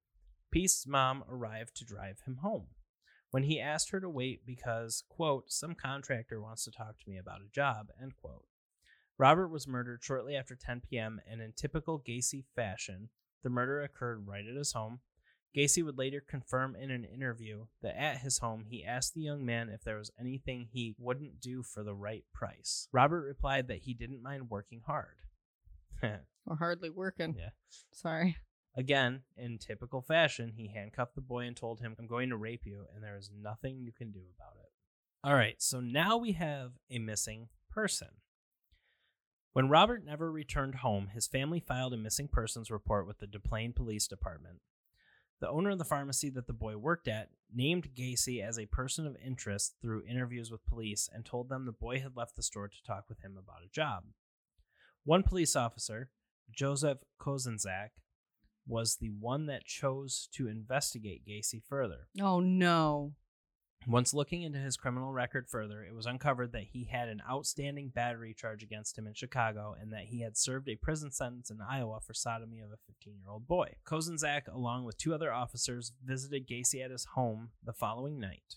Piest's 0.53 0.87
mom 0.87 1.25
arrived 1.29 1.75
to 1.77 1.85
drive 1.85 2.21
him 2.27 2.37
home. 2.43 2.67
When 3.31 3.45
he 3.45 3.59
asked 3.59 3.91
her 3.91 4.01
to 4.01 4.11
wait 4.11 4.45
because, 4.47 5.03
quote, 5.09 5.51
some 5.51 5.75
contractor 5.75 6.41
wants 6.41 6.65
to 6.65 6.71
talk 6.71 6.99
to 6.99 7.09
me 7.09 7.17
about 7.17 7.41
a 7.41 7.51
job, 7.51 7.89
end 8.01 8.13
quote. 8.21 8.45
Robert 9.17 9.49
was 9.49 9.67
murdered 9.67 10.05
shortly 10.05 10.37
after 10.37 10.55
10 10.55 10.83
p.m., 10.89 11.21
and 11.27 11.41
in 11.41 11.53
typical 11.53 11.99
Gacy 11.99 12.45
fashion, 12.55 13.09
the 13.43 13.49
murder 13.49 13.83
occurred 13.83 14.27
right 14.27 14.47
at 14.47 14.57
his 14.57 14.73
home. 14.73 15.01
Gacy 15.57 15.83
would 15.83 15.97
later 15.97 16.21
confirm 16.21 16.77
in 16.77 16.91
an 16.91 17.05
interview 17.05 17.67
that 17.83 17.99
at 17.99 18.19
his 18.19 18.39
home 18.39 18.65
he 18.69 18.85
asked 18.85 19.15
the 19.15 19.21
young 19.23 19.45
man 19.45 19.71
if 19.71 19.83
there 19.83 19.99
was 19.99 20.11
anything 20.21 20.69
he 20.71 20.95
wouldn't 20.99 21.41
do 21.41 21.63
for 21.63 21.83
the 21.83 21.95
right 21.95 22.25
price. 22.35 22.89
Robert 22.93 23.23
replied 23.23 23.69
that 23.69 23.83
he 23.83 23.95
didn't 23.95 24.23
mind 24.23 24.51
working 24.51 24.83
hard. 24.87 25.17
Or 26.45 26.57
hardly 26.57 26.91
working. 26.91 27.37
Yeah. 27.39 27.51
Sorry. 27.93 28.37
Again, 28.75 29.23
in 29.37 29.59
typical 29.59 30.01
fashion, 30.01 30.53
he 30.57 30.69
handcuffed 30.69 31.15
the 31.15 31.21
boy 31.21 31.41
and 31.41 31.57
told 31.57 31.81
him, 31.81 31.95
I'm 31.99 32.07
going 32.07 32.31
to 32.31 32.37
rape 32.37 32.65
you, 32.65 32.87
and 32.95 33.05
there 33.05 33.19
is 33.19 33.31
nothing 33.31 33.81
you 33.81 33.93
can 33.93 34.11
do 34.11 34.23
about 34.37 34.57
it. 34.63 34.71
All 35.25 35.35
right, 35.35 35.61
so 35.61 35.81
now 35.81 36.17
we 36.17 36.33
have 36.33 36.73
a 36.91 36.99
missing 36.99 37.49
person. 37.71 38.09
When 39.53 39.69
Robert 39.69 40.05
never 40.05 40.33
returned 40.33 40.77
home, 40.77 41.09
his 41.13 41.27
family 41.27 41.61
filed 41.61 41.93
a 41.93 41.99
missing 41.99 42.29
persons 42.29 42.71
report 42.71 43.07
with 43.07 43.19
the 43.19 43.27
Des 43.27 43.39
Plaines 43.39 43.75
Police 43.77 44.09
Department. 44.09 44.61
The 45.41 45.51
owner 45.51 45.71
of 45.71 45.79
the 45.79 45.85
pharmacy 45.85 46.31
that 46.31 46.47
the 46.47 46.55
boy 46.55 46.79
worked 46.79 47.09
at 47.09 47.29
named 47.55 47.91
Gacy 47.95 48.43
as 48.43 48.59
a 48.59 48.67
person 48.67 49.07
of 49.07 49.17
interest 49.23 49.75
through 49.83 50.05
interviews 50.09 50.51
with 50.51 50.65
police 50.65 51.11
and 51.13 51.27
told 51.27 51.51
them 51.51 51.67
the 51.67 51.73
boy 51.73 52.01
had 52.01 52.17
left 52.17 52.37
the 52.37 52.43
store 52.43 52.69
to 52.69 52.83
talk 52.83 53.05
with 53.09 53.21
him 53.21 53.37
about 53.37 53.65
a 53.65 53.71
job. 53.71 54.05
One 55.05 55.23
police 55.23 55.55
officer, 55.55 56.09
Joseph 56.51 56.99
Kozenczak, 57.21 57.91
was 58.67 58.97
the 58.97 59.11
one 59.11 59.47
that 59.47 59.65
chose 59.65 60.29
to 60.33 60.49
investigate 60.49 61.27
Gacy 61.27 61.63
further. 61.63 62.09
Oh 62.21 62.41
no. 62.41 63.15
Once 63.87 64.15
looking 64.15 64.43
into 64.43 64.61
his 64.61 64.77
criminal 64.77 65.13
record 65.13 65.49
further, 65.49 65.83
it 65.83 65.93
was 65.93 66.07
uncovered 66.07 66.53
that 66.53 66.69
he 66.73 66.85
had 66.85 67.09
an 67.09 67.21
outstanding 67.29 67.89
battery 67.89 68.33
charge 68.33 68.63
against 68.63 68.97
him 68.97 69.09
in 69.09 69.15
Chicago 69.15 69.75
and 69.81 69.93
that 69.93 70.05
he 70.05 70.21
had 70.21 70.37
served 70.37 70.69
a 70.69 70.77
prison 70.77 71.11
sentence 71.11 71.51
in 71.51 71.59
Iowa 71.61 71.99
for 72.01 72.15
sodomy 72.15 72.61
of 72.61 72.71
a 72.71 72.77
15 72.87 73.15
year 73.15 73.29
old 73.29 73.49
boy. 73.49 73.75
Kozenczak, 73.85 74.47
along 74.47 74.85
with 74.85 74.99
two 74.99 75.13
other 75.13 75.33
officers, 75.33 75.93
visited 76.05 76.47
Gacy 76.47 76.85
at 76.85 76.93
his 76.93 77.07
home 77.17 77.51
the 77.65 77.73
following 77.73 78.21
night. 78.21 78.57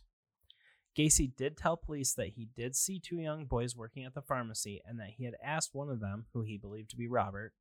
Gacy 0.96 1.36
did 1.36 1.58
tell 1.58 1.76
police 1.76 2.14
that 2.14 2.34
he 2.36 2.48
did 2.56 2.76
see 2.76 3.00
two 3.00 3.18
young 3.18 3.46
boys 3.46 3.76
working 3.76 4.06
at 4.06 4.14
the 4.14 4.22
pharmacy 4.22 4.82
and 4.86 5.00
that 5.00 5.14
he 5.18 5.26
had 5.26 5.36
asked 5.44 5.74
one 5.74 5.90
of 5.90 6.00
them, 6.00 6.26
who 6.34 6.44
he 6.44 6.58
believed 6.58 6.92
to 6.92 6.96
be 6.96 7.08
Robert, 7.08 7.54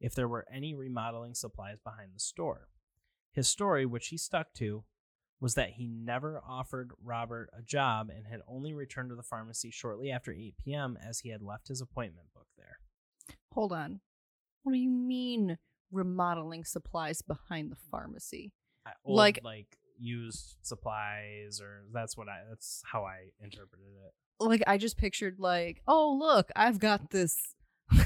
if 0.00 0.14
there 0.14 0.28
were 0.28 0.46
any 0.52 0.74
remodeling 0.74 1.34
supplies 1.34 1.78
behind 1.82 2.10
the 2.14 2.20
store. 2.20 2.68
His 3.32 3.48
story, 3.48 3.84
which 3.86 4.08
he 4.08 4.16
stuck 4.18 4.52
to, 4.54 4.84
was 5.40 5.54
that 5.54 5.70
he 5.72 5.86
never 5.86 6.40
offered 6.48 6.92
Robert 7.04 7.50
a 7.56 7.62
job 7.62 8.08
and 8.14 8.26
had 8.26 8.40
only 8.48 8.72
returned 8.72 9.10
to 9.10 9.16
the 9.16 9.22
pharmacy 9.22 9.70
shortly 9.70 10.10
after 10.10 10.32
8 10.32 10.54
p.m. 10.64 10.96
as 11.06 11.20
he 11.20 11.28
had 11.28 11.42
left 11.42 11.68
his 11.68 11.80
appointment 11.82 12.28
book 12.34 12.46
there. 12.56 12.78
Hold 13.52 13.72
on. 13.72 14.00
What 14.62 14.72
do 14.72 14.78
you 14.78 14.90
mean 14.90 15.58
remodeling 15.92 16.64
supplies 16.64 17.20
behind 17.22 17.70
the 17.70 17.76
pharmacy? 17.90 18.52
I- 18.86 18.92
Old, 19.04 19.16
Like- 19.16 19.40
like 19.44 19.76
used 19.98 20.56
supplies, 20.62 21.60
or 21.60 21.84
that's 21.92 22.16
what 22.16 22.28
I. 22.28 22.40
That's 22.48 22.82
how 22.84 23.04
I 23.04 23.30
interpreted 23.42 23.86
it. 24.06 24.14
Like 24.44 24.62
I 24.66 24.76
just 24.76 24.98
pictured 24.98 25.36
like, 25.38 25.80
oh 25.88 26.16
look, 26.20 26.50
I've 26.54 26.78
got 26.78 27.10
this 27.10 27.54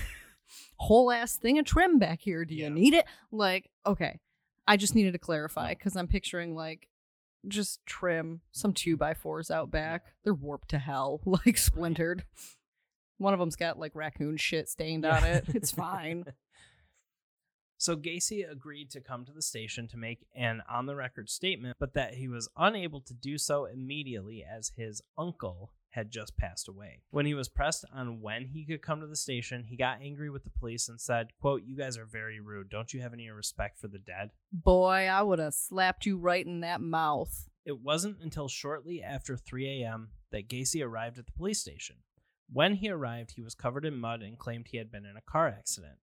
whole 0.76 1.10
ass 1.10 1.36
thing 1.36 1.58
of 1.58 1.64
trim 1.64 1.98
back 1.98 2.20
here. 2.20 2.44
Do 2.44 2.54
you 2.54 2.64
Yeah. 2.64 2.68
need 2.70 2.94
it? 2.94 3.06
Like, 3.30 3.70
okay. 3.86 4.18
I 4.66 4.76
just 4.76 4.94
needed 4.94 5.12
to 5.12 5.18
clarify 5.18 5.74
mm. 5.74 5.78
because 5.78 5.96
I'm 5.96 6.08
picturing 6.08 6.54
like 6.54 6.88
just 7.48 7.84
trim, 7.86 8.40
some 8.52 8.72
two 8.72 8.96
by 8.96 9.14
fours 9.14 9.50
out 9.50 9.70
back. 9.70 10.06
They're 10.24 10.34
warped 10.34 10.70
to 10.70 10.78
hell, 10.78 11.20
like 11.24 11.58
splintered. 11.58 12.24
One 13.18 13.34
of 13.34 13.40
them's 13.40 13.56
got 13.56 13.78
like 13.78 13.92
raccoon 13.94 14.36
shit 14.36 14.68
stained 14.68 15.04
on 15.04 15.24
it. 15.24 15.44
It's 15.54 15.70
fine. 15.70 16.24
So 17.78 17.96
Gacy 17.96 18.50
agreed 18.50 18.90
to 18.90 19.00
come 19.00 19.24
to 19.24 19.32
the 19.32 19.40
station 19.40 19.88
to 19.88 19.96
make 19.96 20.26
an 20.34 20.62
on 20.68 20.84
the 20.84 20.94
record 20.94 21.30
statement, 21.30 21.78
but 21.80 21.94
that 21.94 22.14
he 22.14 22.28
was 22.28 22.50
unable 22.54 23.00
to 23.00 23.14
do 23.14 23.38
so 23.38 23.64
immediately 23.64 24.44
as 24.44 24.72
his 24.76 25.00
uncle 25.16 25.72
had 25.90 26.10
just 26.10 26.36
passed 26.36 26.68
away. 26.68 27.02
When 27.10 27.26
he 27.26 27.34
was 27.34 27.48
pressed 27.48 27.84
on 27.92 28.20
when 28.20 28.46
he 28.46 28.64
could 28.64 28.82
come 28.82 29.00
to 29.00 29.06
the 29.06 29.16
station, 29.16 29.64
he 29.64 29.76
got 29.76 30.00
angry 30.00 30.30
with 30.30 30.44
the 30.44 30.50
police 30.50 30.88
and 30.88 31.00
said, 31.00 31.28
quote, 31.40 31.62
You 31.64 31.76
guys 31.76 31.98
are 31.98 32.06
very 32.06 32.40
rude. 32.40 32.70
Don't 32.70 32.92
you 32.94 33.00
have 33.00 33.12
any 33.12 33.28
respect 33.30 33.78
for 33.78 33.88
the 33.88 33.98
dead? 33.98 34.30
Boy, 34.52 35.08
I 35.10 35.22
would 35.22 35.38
have 35.38 35.54
slapped 35.54 36.06
you 36.06 36.16
right 36.16 36.46
in 36.46 36.60
that 36.60 36.80
mouth. 36.80 37.48
It 37.64 37.80
wasn't 37.80 38.18
until 38.22 38.48
shortly 38.48 39.02
after 39.02 39.36
3 39.36 39.82
a.m. 39.82 40.10
that 40.32 40.48
Gacy 40.48 40.84
arrived 40.84 41.18
at 41.18 41.26
the 41.26 41.32
police 41.32 41.60
station. 41.60 41.96
When 42.52 42.74
he 42.74 42.88
arrived, 42.88 43.32
he 43.36 43.42
was 43.42 43.54
covered 43.54 43.84
in 43.84 43.96
mud 43.96 44.22
and 44.22 44.38
claimed 44.38 44.68
he 44.68 44.78
had 44.78 44.90
been 44.90 45.04
in 45.04 45.16
a 45.16 45.30
car 45.30 45.48
accident. 45.48 45.98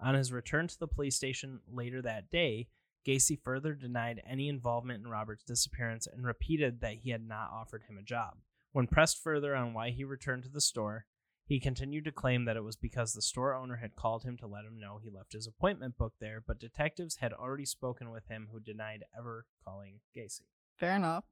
On 0.00 0.14
his 0.14 0.32
return 0.32 0.68
to 0.68 0.78
the 0.78 0.86
police 0.86 1.16
station 1.16 1.60
later 1.68 2.02
that 2.02 2.30
day, 2.30 2.68
Gacy 3.06 3.38
further 3.42 3.74
denied 3.74 4.22
any 4.26 4.48
involvement 4.48 5.04
in 5.04 5.10
Robert's 5.10 5.44
disappearance 5.44 6.06
and 6.06 6.26
repeated 6.26 6.80
that 6.80 6.98
he 7.02 7.10
had 7.10 7.26
not 7.26 7.50
offered 7.52 7.82
him 7.88 7.98
a 7.98 8.02
job. 8.02 8.34
When 8.74 8.88
pressed 8.88 9.22
further 9.22 9.54
on 9.54 9.72
why 9.72 9.90
he 9.90 10.02
returned 10.02 10.42
to 10.42 10.48
the 10.48 10.60
store, 10.60 11.06
he 11.46 11.60
continued 11.60 12.06
to 12.06 12.10
claim 12.10 12.44
that 12.44 12.56
it 12.56 12.64
was 12.64 12.74
because 12.74 13.12
the 13.12 13.22
store 13.22 13.54
owner 13.54 13.76
had 13.76 13.94
called 13.94 14.24
him 14.24 14.36
to 14.38 14.48
let 14.48 14.64
him 14.64 14.80
know 14.80 14.98
he 14.98 15.10
left 15.10 15.32
his 15.32 15.46
appointment 15.46 15.96
book 15.96 16.14
there, 16.20 16.42
but 16.44 16.58
detectives 16.58 17.18
had 17.20 17.32
already 17.32 17.66
spoken 17.66 18.10
with 18.10 18.26
him 18.26 18.48
who 18.50 18.58
denied 18.58 19.04
ever 19.16 19.46
calling 19.64 20.00
Gacy. 20.16 20.48
Fair 20.76 20.96
enough. 20.96 21.22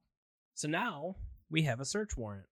So 0.54 0.68
now 0.68 1.16
we 1.50 1.62
have 1.62 1.80
a 1.80 1.84
search 1.84 2.16
warrant. 2.16 2.46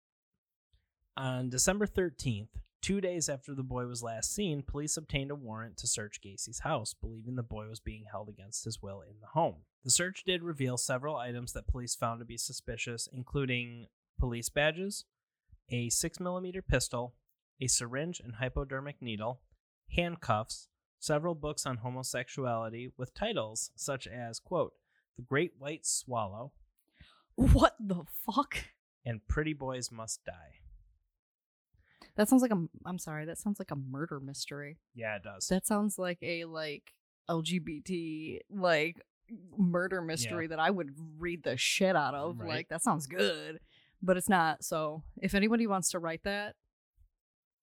On 1.17 1.49
December 1.49 1.85
13th, 1.85 2.61
two 2.81 3.01
days 3.01 3.27
after 3.27 3.53
the 3.53 3.63
boy 3.63 3.87
was 3.87 4.01
last 4.01 4.33
seen, 4.33 4.63
police 4.63 4.95
obtained 4.95 5.31
a 5.31 5.35
warrant 5.35 5.75
to 5.79 5.87
search 5.87 6.21
Gacy's 6.21 6.59
house, 6.59 6.93
believing 6.93 7.35
the 7.35 7.43
boy 7.43 7.67
was 7.67 7.81
being 7.81 8.05
held 8.09 8.29
against 8.29 8.63
his 8.63 8.81
will 8.81 9.01
in 9.01 9.19
the 9.19 9.27
home. 9.27 9.63
The 9.83 9.91
search 9.91 10.23
did 10.23 10.43
reveal 10.43 10.77
several 10.77 11.17
items 11.17 11.51
that 11.51 11.67
police 11.67 11.93
found 11.93 12.21
to 12.21 12.25
be 12.25 12.37
suspicious, 12.37 13.09
including 13.11 13.87
police 14.17 14.49
badges, 14.49 15.05
a 15.69 15.87
6mm 15.89 16.61
pistol, 16.67 17.15
a 17.61 17.67
syringe 17.67 18.19
and 18.19 18.35
hypodermic 18.35 19.01
needle, 19.01 19.41
handcuffs, 19.95 20.67
several 20.99 21.35
books 21.35 21.65
on 21.65 21.77
homosexuality 21.77 22.91
with 22.97 23.13
titles 23.13 23.71
such 23.75 24.07
as, 24.07 24.39
quote, 24.39 24.73
The 25.17 25.23
Great 25.23 25.53
White 25.57 25.85
Swallow, 25.85 26.51
What 27.35 27.75
the 27.79 28.03
fuck? 28.25 28.57
and 29.05 29.25
Pretty 29.27 29.53
Boys 29.53 29.91
Must 29.91 30.23
Die. 30.25 30.33
That 32.15 32.27
sounds 32.27 32.41
like 32.41 32.51
a. 32.51 32.65
I'm 32.83 32.97
sorry. 32.97 33.25
That 33.25 33.37
sounds 33.37 33.59
like 33.59 33.69
a 33.69 33.75
murder 33.75 34.19
mystery. 34.19 34.79
Yeah, 34.95 35.17
it 35.17 35.23
does. 35.23 35.47
That 35.49 35.67
sounds 35.67 35.99
like 35.99 36.17
a 36.23 36.45
like 36.45 36.93
LGBT 37.29 38.39
like 38.49 39.01
murder 39.55 40.01
mystery 40.01 40.47
that 40.47 40.59
I 40.59 40.71
would 40.71 40.95
read 41.19 41.43
the 41.43 41.57
shit 41.57 41.95
out 41.95 42.15
of. 42.15 42.39
Right. 42.39 42.49
Like 42.49 42.69
that 42.69 42.81
sounds 42.81 43.05
good, 43.05 43.59
but 44.01 44.17
it's 44.17 44.29
not. 44.29 44.63
So 44.63 45.03
if 45.21 45.33
anybody 45.33 45.67
wants 45.67 45.91
to 45.91 45.99
write 45.99 46.23
that, 46.23 46.55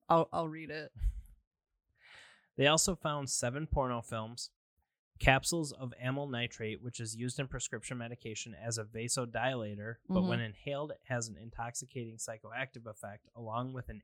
I'll 0.08 0.28
I'll 0.32 0.48
read 0.48 0.70
it. 0.70 0.92
They 2.56 2.68
also 2.68 2.94
found 2.94 3.28
seven 3.30 3.66
porno 3.66 4.00
films, 4.00 4.50
capsules 5.18 5.72
of 5.72 5.92
amyl 6.00 6.28
nitrate, 6.28 6.82
which 6.82 7.00
is 7.00 7.16
used 7.16 7.40
in 7.40 7.48
prescription 7.48 7.98
medication 7.98 8.54
as 8.54 8.78
a 8.78 8.84
vasodilator, 8.84 9.96
but 10.08 10.22
when 10.22 10.38
mm-hmm. 10.38 10.46
inhaled, 10.46 10.92
it 10.92 11.00
has 11.08 11.28
an 11.28 11.36
intoxicating 11.40 12.16
psychoactive 12.16 12.86
effect, 12.86 13.28
along 13.34 13.72
with 13.72 13.88
an 13.88 14.02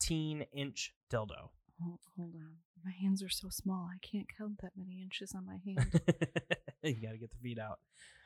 18 0.00 0.46
inch 0.52 0.94
dildo. 1.12 1.50
Hold, 1.80 2.00
hold 2.16 2.34
on, 2.34 2.56
my 2.84 2.92
hands 2.92 3.22
are 3.22 3.28
so 3.28 3.48
small. 3.50 3.88
I 3.92 3.98
can't 4.04 4.26
count 4.36 4.60
that 4.62 4.72
many 4.76 5.00
inches 5.02 5.34
on 5.34 5.46
my 5.46 5.58
hand. 5.64 6.00
you 6.82 7.02
gotta 7.02 7.18
get 7.18 7.30
the 7.30 7.38
feet 7.42 7.58
out. 7.58 7.78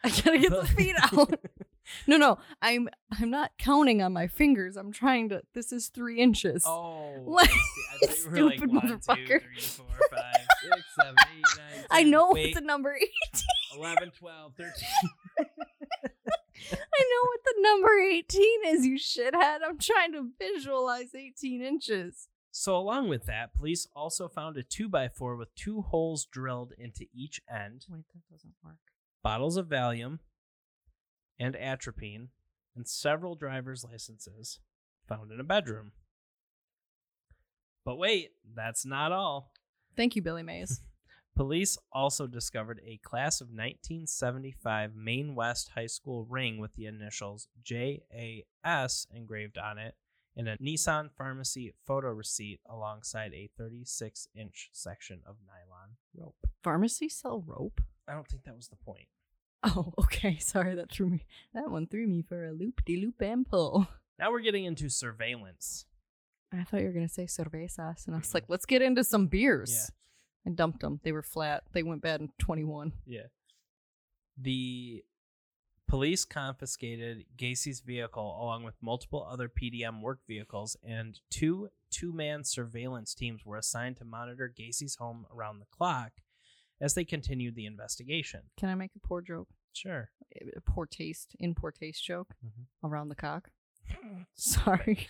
I 0.05 0.09
gotta 0.11 0.39
get 0.39 0.51
the 0.51 0.65
feet 0.77 0.97
out. 1.01 1.41
No, 2.07 2.17
no, 2.17 2.39
I'm 2.63 2.89
I'm 3.21 3.31
not 3.31 3.53
counting 3.59 4.03
on 4.03 4.13
my 4.13 4.27
fingers. 4.27 4.77
I'm 4.77 4.93
trying 4.93 5.29
to. 5.31 5.43
This 5.55 5.73
is 5.73 5.89
three 5.89 6.19
inches. 6.21 6.65
Oh, 6.67 7.23
Like, 7.27 7.51
I 8.03 8.07
see. 8.07 8.29
I 8.29 8.37
you 8.37 8.45
were 8.45 8.51
like 8.51 8.59
stupid 8.59 8.73
one, 8.75 8.87
two, 8.89 8.95
motherfucker. 8.97 9.43
three, 9.43 9.61
four, 9.61 9.87
five, 10.11 10.47
six, 10.63 10.83
seven, 11.01 11.15
eight, 11.37 11.45
nine, 11.59 11.85
I 11.91 12.03
10, 12.03 12.11
know 12.11 12.31
wait, 12.33 12.55
what 12.55 12.61
the 12.61 12.67
number 12.67 12.95
eighteen. 12.97 13.79
11, 13.79 14.11
12, 14.19 14.53
13. 14.57 14.71
I 15.39 16.65
know 16.69 17.29
what 17.29 17.41
the 17.45 17.55
number 17.63 18.01
18 18.01 18.45
is, 18.67 18.87
you 18.87 18.99
shithead. 18.99 19.59
I'm 19.67 19.79
trying 19.79 20.13
to 20.13 20.31
visualize 20.39 21.15
18 21.15 21.63
inches. 21.63 22.29
So, 22.51 22.77
along 22.77 23.09
with 23.11 23.27
that, 23.27 23.55
police 23.55 23.87
also 23.95 24.29
found 24.29 24.57
a 24.57 24.63
2x4 24.63 25.37
with 25.39 25.55
two 25.55 25.83
holes 25.83 26.25
drilled 26.25 26.73
into 26.79 27.05
each 27.15 27.41
end, 27.51 27.85
Wait, 27.91 28.05
that 28.15 28.23
doesn't 28.33 28.55
work. 28.65 28.77
bottles 29.23 29.59
of 29.59 29.67
Valium, 29.69 30.21
and 31.39 31.57
atropine, 31.57 32.29
and 32.75 32.87
several 32.87 33.35
driver's 33.35 33.85
licenses 33.85 34.61
found 35.09 35.31
in 35.33 35.41
a 35.41 35.45
bedroom. 35.45 35.93
But 37.85 37.97
wait, 37.97 38.33
that's 38.55 38.85
not 38.85 39.13
all. 39.13 39.53
Thank 39.97 40.17
you, 40.17 40.23
Billy 40.23 40.43
Mays. 40.43 40.81
Police 41.37 41.77
also 41.93 42.27
discovered 42.27 42.81
a 42.85 42.99
class 43.05 43.41
of 43.43 43.49
1975 43.49 44.95
Maine 44.97 45.35
West 45.35 45.71
High 45.75 45.87
School 45.87 46.27
ring 46.29 46.59
with 46.59 46.75
the 46.75 46.87
initials 46.87 47.49
JAS 47.63 49.07
engraved 49.15 49.59
on 49.59 49.77
it 49.77 49.95
and 50.37 50.49
a 50.49 50.57
Nisson 50.61 51.11
Pharmacy 51.17 51.73
photo 51.87 52.09
receipt 52.09 52.61
alongside 52.69 53.33
a 53.33 53.51
36 53.57 54.29
inch 54.35 54.69
section 54.73 55.21
of 55.27 55.37
nylon 55.47 55.97
rope. 56.15 56.37
Pharmacy 56.63 57.09
sell 57.09 57.43
rope? 57.47 57.81
I 58.07 58.13
don't 58.13 58.29
think 58.29 58.45
that 58.45 58.57
was 58.57 58.69
the 58.69 58.77
point. 58.77 59.09
Oh, 59.67 59.93
okay. 59.99 60.39
Sorry, 60.39 60.75
that 60.75 60.91
threw 60.91 61.09
me. 61.11 61.27
That 61.55 61.71
one 61.71 61.87
threw 61.87 62.07
me 62.07 62.23
for 62.23 62.47
a 62.47 62.53
loop 62.53 62.85
de 62.85 62.97
loop 62.97 63.21
and 63.21 63.47
pull. 63.47 63.89
Now 64.19 64.31
we're 64.31 64.41
getting 64.41 64.65
into 64.65 64.89
surveillance. 64.89 65.85
I 66.53 66.65
thought 66.65 66.81
you 66.81 66.87
were 66.87 66.93
gonna 66.93 67.09
say 67.09 67.25
cervezas, 67.27 68.07
and 68.07 68.15
I 68.15 68.19
was 68.19 68.33
like, 68.33 68.45
let's 68.49 68.67
get 68.67 68.81
into 68.81 69.05
some 69.05 69.27
beers. 69.27 69.73
Yeah. 69.73 70.51
I 70.51 70.55
dumped 70.55 70.81
them. 70.81 71.01
They 71.03 71.13
were 71.13 71.23
flat. 71.23 71.65
They 71.73 71.83
went 71.83 72.03
bad 72.03 72.21
in 72.21 72.31
21. 72.39 72.93
Yeah. 73.05 73.27
The 74.39 75.05
police 75.89 76.25
confiscated 76.25 77.25
Gacy's 77.37 77.81
vehicle 77.81 78.39
along 78.41 78.63
with 78.65 78.75
multiple 78.81 79.27
other 79.29 79.49
PDM 79.49 80.01
work 80.01 80.21
vehicles, 80.27 80.77
and 80.87 81.19
two 81.31 81.71
two 81.91 82.13
man 82.13 82.45
surveillance 82.45 83.15
teams 83.15 83.45
were 83.45 83.57
assigned 83.57 83.97
to 83.99 84.05
monitor 84.05 84.49
Gacy's 84.49 84.97
home 84.97 85.27
around 85.35 85.59
the 85.59 85.67
clock 85.67 86.13
as 86.81 86.95
they 86.95 87.05
continued 87.05 87.55
the 87.55 87.67
investigation. 87.67 88.43
Can 88.57 88.69
I 88.69 88.75
make 88.75 88.93
a 88.97 89.07
poor 89.07 89.23
joke? 89.23 89.49
Sure. 89.77 90.11
A 90.57 90.61
poor 90.63 90.87
taste, 90.87 91.37
in 91.39 91.55
poor 91.55 91.71
taste 91.71 92.03
joke 92.05 92.35
Mhm. 92.45 92.67
around 92.83 93.09
the 93.09 93.15
cock. 93.15 93.51
Sorry. 94.35 95.07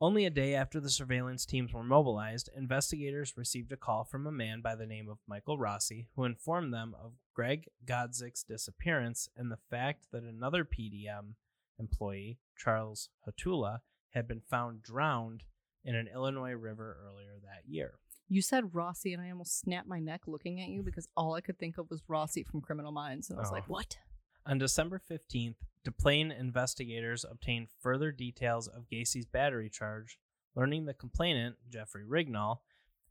Only 0.00 0.26
a 0.26 0.30
day 0.30 0.54
after 0.54 0.78
the 0.80 0.90
surveillance 0.90 1.46
teams 1.46 1.72
were 1.72 1.82
mobilized, 1.82 2.50
investigators 2.54 3.36
received 3.36 3.72
a 3.72 3.76
call 3.78 4.04
from 4.04 4.26
a 4.26 4.32
man 4.32 4.60
by 4.60 4.74
the 4.74 4.86
name 4.86 5.08
of 5.08 5.18
Michael 5.26 5.56
Rossi, 5.58 6.08
who 6.16 6.24
informed 6.24 6.72
them 6.74 6.94
of 7.00 7.14
Greg 7.34 7.68
Godzik's 7.86 8.42
disappearance 8.42 9.28
and 9.36 9.50
the 9.50 9.56
fact 9.70 10.06
that 10.12 10.22
another 10.22 10.64
PDM 10.64 11.36
employee, 11.78 12.38
Charles 12.56 13.08
Hatula, 13.26 13.80
had 14.10 14.26
been 14.28 14.40
found 14.42 14.82
drowned 14.82 15.44
in 15.82 15.94
an 15.94 16.08
Illinois 16.08 16.52
river 16.52 16.98
earlier 17.06 17.38
that 17.42 17.66
year. 17.66 17.98
You 18.28 18.42
said 18.42 18.74
Rossi, 18.74 19.12
and 19.12 19.22
I 19.22 19.30
almost 19.30 19.58
snapped 19.60 19.86
my 19.88 20.00
neck 20.00 20.22
looking 20.26 20.60
at 20.60 20.68
you 20.68 20.82
because 20.82 21.08
all 21.16 21.34
I 21.34 21.40
could 21.40 21.58
think 21.58 21.78
of 21.78 21.88
was 21.90 22.02
Rossi 22.08 22.42
from 22.42 22.60
Criminal 22.60 22.92
Minds, 22.92 23.30
and 23.30 23.38
I 23.38 23.42
was 23.42 23.50
Oh. 23.50 23.54
like, 23.54 23.68
"What?" 23.68 23.98
On 24.44 24.58
December 24.58 24.98
15th, 24.98 25.56
Des 25.84 25.90
Plaines 25.92 26.32
investigators 26.32 27.24
obtained 27.24 27.68
further 27.70 28.10
details 28.10 28.66
of 28.66 28.88
Gacy's 28.88 29.26
battery 29.26 29.70
charge, 29.70 30.18
learning 30.56 30.86
the 30.86 30.94
complainant, 30.94 31.56
Jeffrey 31.68 32.04
Rignall, 32.04 32.60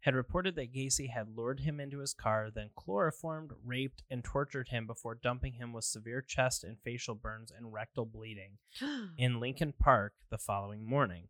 had 0.01 0.13
reported 0.15 0.56
that 0.56 0.71
Gacy 0.73 1.10
had 1.10 1.30
lured 1.36 1.62
him 1.62 1.80
into 1.80 1.99
his 1.99 2.13
car, 2.13 2.51
then 2.51 2.69
chloroformed, 2.75 3.54
raped, 3.63 4.04
and 4.10 4.23
tortured 4.23 4.67
him 4.69 4.86
before 4.86 5.15
dumping 5.15 5.54
him 5.54 5.73
with 5.73 5.84
severe 5.86 6.21
chest 6.21 6.63
and 6.63 6.80
facial 6.80 7.15
burns 7.15 7.49
and 7.51 7.73
rectal 7.73 8.06
bleeding 8.06 8.58
in 9.17 9.39
Lincoln 9.39 9.73
Park 9.73 10.13
the 10.30 10.38
following 10.38 10.86
morning. 10.86 11.30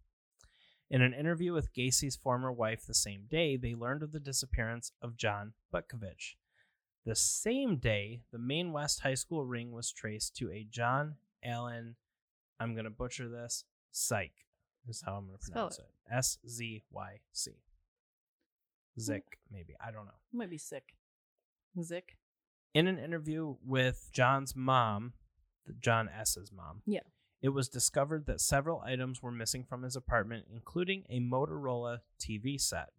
In 0.89 1.02
an 1.02 1.13
interview 1.13 1.52
with 1.52 1.74
Gacy's 1.74 2.15
former 2.15 2.52
wife 2.52 2.86
the 2.86 2.93
same 2.93 3.26
day, 3.30 3.58
they 3.58 3.74
learned 3.74 4.04
of 4.04 4.12
the 4.12 4.19
disappearance 4.19 4.91
of 5.02 5.17
John 5.17 5.54
Butkovich. 5.74 6.36
The 7.06 7.15
same 7.15 7.78
day, 7.78 8.21
the 8.32 8.39
Maine 8.39 8.71
West 8.71 9.02
High 9.02 9.15
School 9.15 9.45
ring 9.45 9.71
was 9.71 9.91
traced 9.91 10.36
to 10.38 10.52
a 10.52 10.65
John 10.69 11.15
Allen, 11.43 11.95
I'm 12.60 12.74
going 12.74 12.86
to 12.86 12.91
butcher 12.91 13.30
this, 13.30 13.65
Syke, 13.91 14.45
is 14.88 15.04
how 15.06 15.15
I'm 15.15 15.28
going 15.28 15.38
to 15.38 15.45
Spell 15.45 15.54
pronounce 15.54 15.80
it. 15.80 15.86
S 16.12 16.38
Z 16.48 16.84
Y 16.91 17.19
C. 17.32 17.52
Zick, 19.00 19.24
hmm. 19.50 19.56
maybe. 19.56 19.76
I 19.86 19.91
don't 19.91 20.06
know. 20.06 20.12
might 20.34 20.50
be 20.50 20.58
sick. 20.58 20.95
Zick. 21.82 22.17
In 22.74 22.88
an 22.88 23.00
interview 23.00 23.56
with 23.65 24.10
John's 24.12 24.56
mom, 24.56 25.13
the 25.65 25.74
John 25.74 26.10
S's 26.10 26.52
mom, 26.52 26.82
Yeah. 26.86 27.02
It 27.45 27.53
was 27.53 27.69
discovered 27.69 28.25
that 28.25 28.41
several 28.41 28.81
items 28.81 29.21
were 29.21 29.31
missing 29.31 29.63
from 29.63 29.84
his 29.84 29.95
apartment, 29.95 30.45
including 30.51 31.03
a 31.12 31.19
Motorola 31.19 31.99
TV 32.19 32.60
set. 32.60 32.89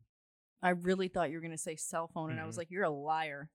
I 0.62 0.70
really 0.70 1.08
thought 1.08 1.30
you 1.30 1.36
were 1.36 1.42
gonna 1.42 1.58
say 1.58 1.74
cell 1.74 2.06
phone, 2.06 2.30
and 2.30 2.38
I 2.38 2.46
was 2.46 2.54
Mhm. 2.54 2.58
like, 2.58 2.70
"You're 2.70 2.84
a 2.84 2.90
liar." 2.90 3.50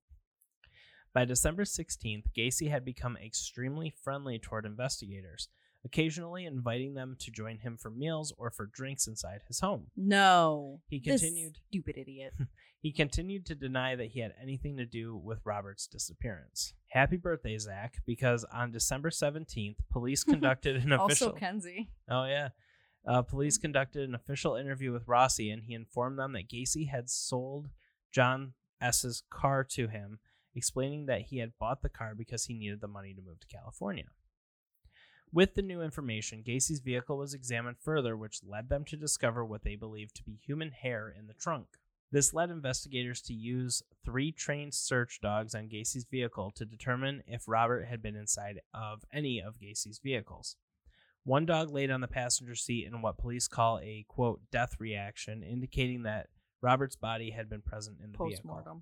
By 1.14 1.24
December 1.24 1.64
16th, 1.64 2.34
Gacy 2.34 2.70
had 2.70 2.84
become 2.84 3.16
extremely 3.16 3.90
friendly 3.90 4.38
toward 4.38 4.66
investigators, 4.66 5.48
occasionally 5.86 6.46
inviting 6.46 6.94
them 6.94 7.16
to 7.20 7.32
join 7.32 7.60
him 7.60 7.78
for 7.78 7.90
meals 7.90 8.34
or 8.38 8.52
for 8.52 8.66
drinks 8.66 9.08
inside 9.08 9.44
his 9.48 9.62
home. 9.62 9.92
No. 9.96 10.82
He 10.88 11.00
This 11.00 11.22
continued 11.22 11.58
Stupid 11.70 11.98
idiot. 11.98 12.34
he 12.82 12.92
continued 12.92 13.46
to 13.46 13.56
deny 13.56 13.96
that 13.96 14.08
he 14.12 14.20
had 14.20 14.36
anything 14.38 14.76
to 14.76 14.86
do 14.86 15.16
with 15.16 15.46
Robert's 15.46 15.88
disappearance. 15.88 16.74
Happy 16.92 17.16
birthday, 17.16 17.58
Zach, 17.58 17.96
because 18.06 18.44
on 18.54 18.72
December 18.72 19.10
17th, 19.10 19.78
police 19.90 20.24
conducted 20.26 20.76
an 20.76 20.92
official 20.92 21.30
also, 21.30 21.40
Kenzie. 21.40 21.90
Oh 22.10 22.26
yeah. 22.26 22.50
Uh, 23.08 23.22
police 23.22 23.58
conducted 23.58 24.08
an 24.08 24.14
official 24.14 24.56
interview 24.56 24.92
with 24.92 25.08
Rossi, 25.08 25.50
and 25.50 25.64
he 25.64 25.74
informed 25.74 26.20
them 26.20 26.34
that 26.34 26.50
Gacy 26.50 26.90
had 26.90 27.10
sold 27.10 27.70
John 28.12 28.54
S.'s 28.82 29.24
car 29.30 29.64
to 29.72 29.88
him, 29.88 30.20
explaining 30.54 31.06
that 31.06 31.22
he 31.22 31.38
had 31.38 31.58
bought 31.60 31.82
the 31.82 31.90
car 31.90 32.14
because 32.16 32.46
he 32.46 32.54
needed 32.54 32.82
the 32.82 32.88
money 32.88 33.14
to 33.14 33.22
move 33.22 33.40
to 33.40 33.48
California. 33.48 34.06
With 35.34 35.56
the 35.56 35.62
new 35.62 35.82
information, 35.82 36.44
Gacy's 36.46 36.82
vehicle 36.82 37.18
was 37.18 37.34
examined 37.34 37.78
further, 37.80 38.18
which 38.18 38.44
led 38.44 38.68
them 38.68 38.84
to 38.86 38.98
discover 38.98 39.46
what 39.46 39.64
they 39.64 39.78
believed 39.78 40.14
to 40.18 40.24
be 40.24 40.36
human 40.36 40.72
hair 40.72 41.14
in 41.18 41.28
the 41.28 41.34
trunk. 41.34 41.68
This 42.12 42.34
led 42.34 42.50
investigators 42.50 43.22
to 43.24 43.34
use 43.34 43.84
three 44.04 44.32
trained 44.32 44.74
search 44.74 45.20
dogs 45.22 45.56
on 45.56 45.70
Gacy's 45.70 46.06
vehicle 46.10 46.52
to 46.56 46.66
determine 46.66 47.24
if 47.26 47.48
Robert 47.48 47.86
had 47.86 48.02
been 48.02 48.16
inside 48.16 48.60
of 48.74 49.06
any 49.14 49.40
of 49.40 49.60
Gacy's 49.60 50.00
vehicles. 50.04 50.58
One 51.24 51.46
dog 51.46 51.72
laid 51.72 51.90
on 51.92 52.02
the 52.02 52.08
passenger 52.08 52.56
seat 52.56 52.86
in 52.86 53.02
what 53.02 53.18
police 53.18 53.48
call 53.48 53.80
a 53.80 54.06
quote 54.10 54.42
death 54.52 54.76
reaction, 54.80 55.44
indicating 55.44 56.04
that 56.04 56.28
Robert's 56.62 56.96
body 56.96 57.32
had 57.32 57.50
been 57.50 57.62
present 57.62 58.00
in 58.04 58.12
the 58.12 58.18
Post 58.18 58.44
vehicle. 58.44 58.82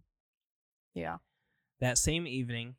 Yeah. 0.95 1.17
That 1.79 1.97
same 1.97 2.25
evening, 2.25 2.75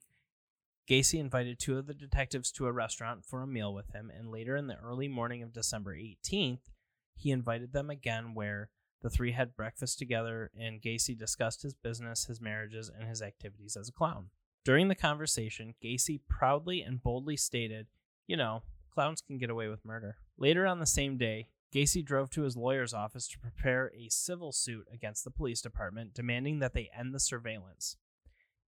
Gacy 0.88 1.20
invited 1.20 1.58
two 1.58 1.78
of 1.78 1.86
the 1.86 1.94
detectives 1.94 2.50
to 2.52 2.66
a 2.66 2.72
restaurant 2.72 3.24
for 3.24 3.42
a 3.42 3.46
meal 3.46 3.72
with 3.72 3.94
him, 3.94 4.10
and 4.14 4.30
later 4.30 4.56
in 4.56 4.66
the 4.66 4.78
early 4.78 5.08
morning 5.08 5.42
of 5.42 5.52
December 5.52 5.94
18th, 5.94 6.70
he 7.14 7.30
invited 7.30 7.72
them 7.72 7.90
again 7.90 8.34
where 8.34 8.70
the 9.02 9.10
three 9.10 9.32
had 9.32 9.56
breakfast 9.56 9.98
together 9.98 10.50
and 10.58 10.82
Gacy 10.82 11.18
discussed 11.18 11.62
his 11.62 11.74
business, 11.74 12.26
his 12.26 12.40
marriages, 12.40 12.90
and 12.90 13.08
his 13.08 13.22
activities 13.22 13.76
as 13.76 13.88
a 13.88 13.92
clown. 13.92 14.30
During 14.64 14.88
the 14.88 14.94
conversation, 14.94 15.74
Gacy 15.82 16.20
proudly 16.28 16.82
and 16.82 17.02
boldly 17.02 17.36
stated, 17.36 17.86
You 18.26 18.36
know, 18.36 18.62
clowns 18.90 19.22
can 19.22 19.38
get 19.38 19.50
away 19.50 19.68
with 19.68 19.84
murder. 19.84 20.18
Later 20.36 20.66
on 20.66 20.80
the 20.80 20.86
same 20.86 21.16
day, 21.16 21.48
Gacy 21.72 22.04
drove 22.04 22.30
to 22.30 22.42
his 22.42 22.56
lawyer's 22.56 22.92
office 22.92 23.28
to 23.28 23.38
prepare 23.38 23.92
a 23.96 24.08
civil 24.08 24.52
suit 24.52 24.86
against 24.92 25.24
the 25.24 25.30
police 25.30 25.62
department, 25.62 26.14
demanding 26.14 26.58
that 26.58 26.74
they 26.74 26.90
end 26.96 27.14
the 27.14 27.20
surveillance. 27.20 27.96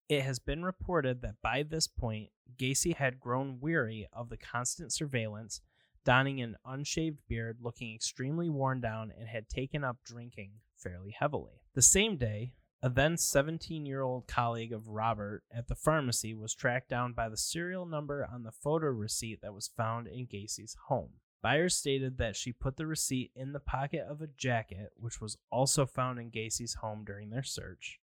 It 0.09 0.21
has 0.21 0.37
been 0.39 0.63
reported 0.63 1.21
that 1.21 1.41
by 1.41 1.63
this 1.63 1.87
point, 1.87 2.29
Gacy 2.55 2.95
had 2.95 3.19
grown 3.19 3.59
weary 3.59 4.07
of 4.13 4.29
the 4.29 4.37
constant 4.37 4.93
surveillance, 4.93 5.61
donning 6.03 6.41
an 6.41 6.55
unshaved 6.65 7.19
beard, 7.27 7.57
looking 7.61 7.93
extremely 7.93 8.49
worn 8.49 8.81
down, 8.81 9.11
and 9.17 9.27
had 9.27 9.49
taken 9.49 9.83
up 9.83 9.97
drinking 10.05 10.51
fairly 10.77 11.11
heavily. 11.17 11.61
The 11.75 11.81
same 11.81 12.17
day, 12.17 12.53
a 12.81 12.89
then 12.89 13.15
17 13.15 13.85
year 13.85 14.01
old 14.01 14.27
colleague 14.27 14.73
of 14.73 14.89
Robert 14.89 15.43
at 15.55 15.67
the 15.67 15.75
pharmacy 15.75 16.33
was 16.33 16.53
tracked 16.53 16.89
down 16.89 17.13
by 17.13 17.29
the 17.29 17.37
serial 17.37 17.85
number 17.85 18.27
on 18.31 18.43
the 18.43 18.51
photo 18.51 18.87
receipt 18.87 19.39
that 19.41 19.53
was 19.53 19.71
found 19.77 20.07
in 20.07 20.25
Gacy's 20.25 20.75
home. 20.87 21.11
Byers 21.41 21.75
stated 21.75 22.17
that 22.17 22.35
she 22.35 22.51
put 22.51 22.77
the 22.77 22.85
receipt 22.85 23.31
in 23.35 23.53
the 23.53 23.59
pocket 23.59 24.05
of 24.09 24.21
a 24.21 24.27
jacket, 24.27 24.91
which 24.95 25.19
was 25.19 25.37
also 25.49 25.85
found 25.85 26.19
in 26.19 26.29
Gacy's 26.29 26.75
home 26.75 27.03
during 27.05 27.29
their 27.29 27.43
search, 27.43 27.99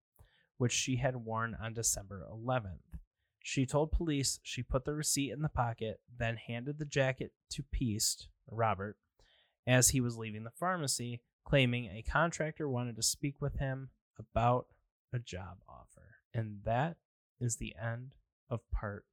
which 0.57 0.72
she 0.72 0.96
had 0.96 1.16
worn 1.16 1.57
on 1.61 1.72
December 1.74 2.26
11th. 2.33 2.98
She 3.46 3.66
told 3.66 3.92
police 3.92 4.40
she 4.42 4.62
put 4.62 4.87
the 4.87 4.94
receipt 4.94 5.30
in 5.30 5.42
the 5.42 5.50
pocket, 5.50 6.00
then 6.18 6.38
handed 6.38 6.78
the 6.78 6.87
jacket 6.87 7.33
to 7.50 7.62
Piest, 7.62 8.28
Robert, 8.50 8.96
as 9.66 9.90
he 9.90 10.00
was 10.00 10.16
leaving 10.16 10.44
the 10.44 10.50
pharmacy, 10.50 11.20
claiming 11.44 11.85
a 11.85 12.00
contractor 12.00 12.66
wanted 12.66 12.96
to 12.96 13.02
speak 13.02 13.42
with 13.42 13.59
him 13.59 13.90
about 14.18 14.68
a 15.12 15.18
job 15.18 15.59
offer. 15.68 16.16
And 16.33 16.61
that 16.64 16.96
is 17.38 17.57
the 17.57 17.74
end 17.80 18.14
of 18.48 18.61
part 18.70 19.04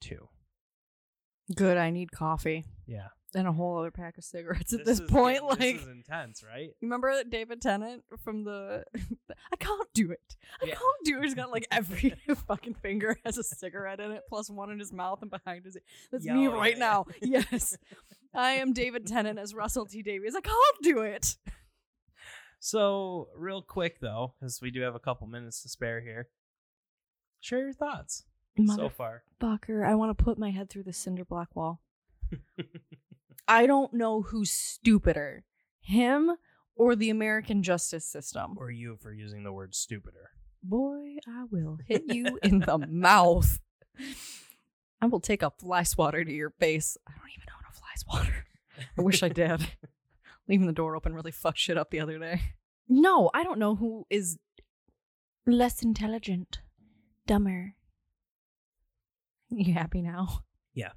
two. 0.00 0.28
Good. 1.52 1.76
I 1.76 1.90
need 1.90 2.12
coffee. 2.12 2.64
Yeah. 2.86 3.08
And 3.34 3.48
a 3.48 3.52
whole 3.52 3.78
other 3.78 3.90
pack 3.90 4.18
of 4.18 4.24
cigarettes 4.24 4.72
at 4.72 4.80
This 4.84 4.98
this, 4.98 5.00
is- 5.00 5.10
point. 5.10 5.40
this 5.50 5.58
like 5.60 5.76
is 5.76 5.88
intense, 5.88 6.42
right? 6.44 6.68
You 6.80 6.88
remember 6.88 7.22
David 7.24 7.62
Tennant 7.62 8.04
from 8.22 8.44
the 8.44 8.84
I 9.52 9.56
can't 9.56 9.88
do 9.94 10.10
it. 10.10 10.36
I 10.62 10.66
Yeah. 10.66 10.74
can't 10.74 11.04
do 11.04 11.18
it. 11.18 11.24
He's 11.24 11.34
got 11.34 11.50
like 11.50 11.66
every 11.72 12.14
fucking 12.46 12.74
finger 12.74 13.16
has 13.24 13.38
a 13.38 13.42
cigarette 13.42 14.00
in 14.00 14.10
it, 14.12 14.22
plus 14.28 14.50
one 14.50 14.70
in 14.70 14.78
his 14.78 14.92
mouth 14.92 15.22
and 15.22 15.30
behind 15.30 15.64
his 15.64 15.76
That's 16.10 16.24
me 16.24 16.48
oh, 16.48 16.52
right 16.56 16.74
yeah, 16.74 16.78
now. 16.78 17.06
Yes. 17.22 17.76
I 18.34 18.52
am 18.52 18.72
David 18.72 19.06
Tennant 19.06 19.38
as 19.38 19.54
Russell 19.54 19.86
T. 19.86 20.02
Davies. 20.02 20.34
I 20.34 20.40
can't 20.40 20.76
do 20.82 21.00
it. 21.00 21.36
So, 22.60 23.28
real 23.36 23.60
quick 23.60 24.00
though, 24.00 24.34
because 24.38 24.60
we 24.62 24.70
do 24.70 24.82
have 24.82 24.94
a 24.94 25.00
couple 25.00 25.26
minutes 25.26 25.62
to 25.62 25.68
spare 25.68 26.00
here, 26.00 26.28
share 27.40 27.58
your 27.60 27.72
thoughts 27.72 28.24
so 28.76 28.88
far. 28.88 29.24
Motherfucker, 29.42 29.84
I 29.86 29.94
want 29.96 30.16
to 30.16 30.24
put 30.24 30.38
my 30.38 30.50
head 30.50 30.70
through 30.70 30.84
the 30.84 30.92
cinder 30.92 31.24
block 31.24 31.48
wall. 31.56 31.80
I 33.48 33.66
don't 33.66 33.94
know 33.94 34.22
who's 34.22 34.50
stupider, 34.50 35.44
him 35.80 36.32
or 36.74 36.96
the 36.96 37.10
American 37.10 37.62
justice 37.62 38.04
system. 38.04 38.54
Or 38.56 38.70
you 38.70 38.96
for 39.00 39.12
using 39.12 39.44
the 39.44 39.52
word 39.52 39.74
stupider. 39.74 40.30
Boy, 40.62 41.16
I 41.26 41.44
will 41.50 41.78
hit 41.86 42.04
you 42.06 42.38
in 42.42 42.60
the 42.60 42.78
mouth. 42.78 43.58
I 45.00 45.06
will 45.06 45.20
take 45.20 45.42
a 45.42 45.50
fly 45.50 45.82
swatter 45.82 46.24
to 46.24 46.32
your 46.32 46.50
face. 46.50 46.96
I 47.06 47.12
don't 47.12 47.30
even 47.36 47.48
own 47.54 47.64
a 47.68 47.74
fly 47.74 47.88
swatter. 47.96 48.46
I 48.96 49.02
wish 49.02 49.22
I 49.22 49.28
did. 49.28 49.66
Leaving 50.48 50.66
the 50.66 50.72
door 50.72 50.96
open 50.96 51.14
really 51.14 51.32
fucked 51.32 51.58
shit 51.58 51.78
up 51.78 51.90
the 51.90 52.00
other 52.00 52.18
day. 52.18 52.40
No, 52.88 53.30
I 53.34 53.42
don't 53.42 53.58
know 53.58 53.76
who 53.76 54.06
is 54.10 54.38
less 55.46 55.82
intelligent, 55.82 56.60
dumber. 57.26 57.74
You 59.50 59.74
happy 59.74 60.02
now? 60.02 60.40
Yeah. 60.74 60.92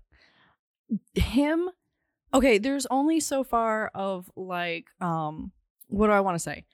Him. 1.13 1.69
Okay, 2.35 2.57
there's 2.57 2.85
only 2.91 3.21
so 3.21 3.43
far 3.45 3.89
of 3.95 4.29
like, 4.35 4.87
um, 4.99 5.53
what 5.87 6.07
do 6.07 6.13
I 6.13 6.19
want 6.19 6.35
to 6.35 6.39
say? 6.39 6.65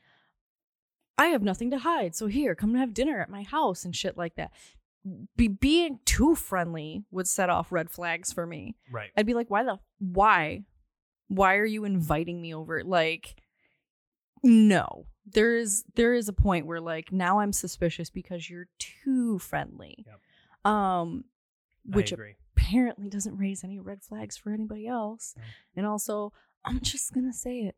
I 1.19 1.28
have 1.28 1.43
nothing 1.43 1.69
to 1.69 1.78
hide, 1.78 2.15
so 2.15 2.26
here, 2.26 2.56
come 2.56 2.71
and 2.71 2.80
have 2.80 2.95
dinner 2.95 3.21
at 3.21 3.30
my 3.30 3.43
house 3.43 3.86
and 3.86 3.95
shit 3.95 4.17
like 4.17 4.36
that. 4.36 4.52
Be 5.38 5.47
being 5.47 6.00
too 6.04 6.34
friendly 6.36 7.04
would 7.12 7.28
set 7.28 7.50
off 7.50 7.71
red 7.71 7.91
flags 7.91 8.34
for 8.34 8.47
me. 8.47 8.76
Right. 8.91 9.12
I'd 9.15 9.28
be 9.28 9.36
like, 9.36 9.52
why 9.52 9.63
the 9.63 9.78
why? 10.00 10.63
Why 11.28 11.56
are 11.56 11.65
you 11.65 11.86
inviting 11.86 12.41
me 12.41 12.56
over? 12.56 12.84
Like, 12.84 13.36
no. 14.43 15.06
There 15.32 15.56
is 15.56 15.84
there 15.95 16.15
is 16.15 16.28
a 16.28 16.34
point 16.34 16.65
where 16.65 16.82
like 16.82 17.12
now 17.12 17.39
I'm 17.39 17.54
suspicious 17.54 18.10
because 18.10 18.50
you're 18.50 18.67
too 18.80 19.38
friendly. 19.38 20.06
Um 20.65 21.26
which 21.86 22.12
I 22.12 22.15
agree. 22.15 22.36
Apparently 22.56 23.10
doesn't 23.10 23.38
raise 23.38 23.64
any 23.64 23.80
red 23.80 24.02
flags 24.02 24.38
for 24.38 24.52
anybody 24.52 24.88
else. 24.88 25.34
No. 25.38 25.44
And 25.78 25.86
also, 25.86 26.34
I'm 26.66 26.80
just 26.82 27.14
gonna 27.14 27.34
say 27.34 27.60
it. 27.60 27.76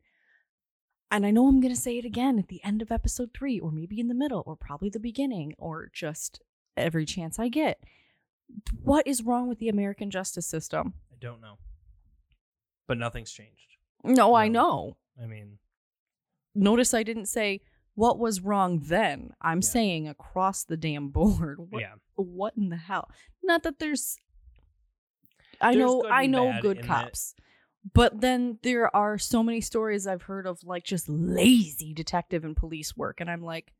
And 1.11 1.25
I 1.25 1.31
know 1.31 1.47
I'm 1.47 1.59
gonna 1.61 1.75
say 1.75 1.97
it 1.97 2.05
again 2.05 2.39
at 2.39 2.47
the 2.47 2.63
end 2.63 2.81
of 2.81 2.91
episode 2.91 3.31
three, 3.35 3.59
or 3.59 3.71
maybe 3.71 3.99
in 3.99 4.07
the 4.07 4.15
middle, 4.15 4.43
or 4.45 4.55
probably 4.55 4.89
the 4.89 4.99
beginning, 4.99 5.53
or 5.57 5.89
just 5.93 6.41
every 6.75 7.05
chance 7.05 7.37
I 7.39 7.49
get. 7.49 7.83
What 8.83 9.07
is 9.07 9.23
wrong 9.23 9.47
with 9.47 9.59
the 9.59 9.69
American 9.69 10.11
justice 10.11 10.47
system? 10.47 10.93
I 11.11 11.15
don't 11.19 11.41
know. 11.41 11.57
But 12.87 12.97
nothing's 12.97 13.31
changed. 13.31 13.77
No, 14.03 14.35
I 14.35 14.47
know. 14.47 14.97
I 15.21 15.25
mean, 15.27 15.59
Notice 16.55 16.93
I 16.93 17.01
didn't 17.03 17.27
say 17.27 17.61
what 17.95 18.19
was 18.19 18.41
wrong 18.41 18.79
then. 18.83 19.31
I'm 19.41 19.57
Yeah. 19.59 19.69
saying 19.69 20.07
across 20.07 20.63
the 20.63 20.77
damn 20.77 21.09
board. 21.09 21.59
What, 21.71 21.81
yeah. 21.81 21.93
what 22.15 22.53
in 22.57 22.69
the 22.69 22.75
hell? 22.77 23.09
Not 23.41 23.63
that 23.63 23.79
there's 23.79 24.17
I 25.63 25.73
know 25.75 26.01
good 26.01 26.11
I 26.11 26.25
know 26.27 26.53
good 26.61 26.77
cops. 26.83 27.35
But 27.93 28.21
then 28.21 28.59
there 28.63 28.93
are 28.95 29.17
so 29.17 29.43
many 29.43 29.59
stories 29.59 30.07
I've 30.07 30.21
heard 30.23 30.47
of 30.47 30.63
like 30.63 30.83
just 30.85 31.09
lazy 31.09 31.93
detective 31.93 32.45
and 32.45 32.55
police 32.55 32.95
work 32.95 33.19
and 33.19 33.29
I'm 33.29 33.41
like 33.43 33.73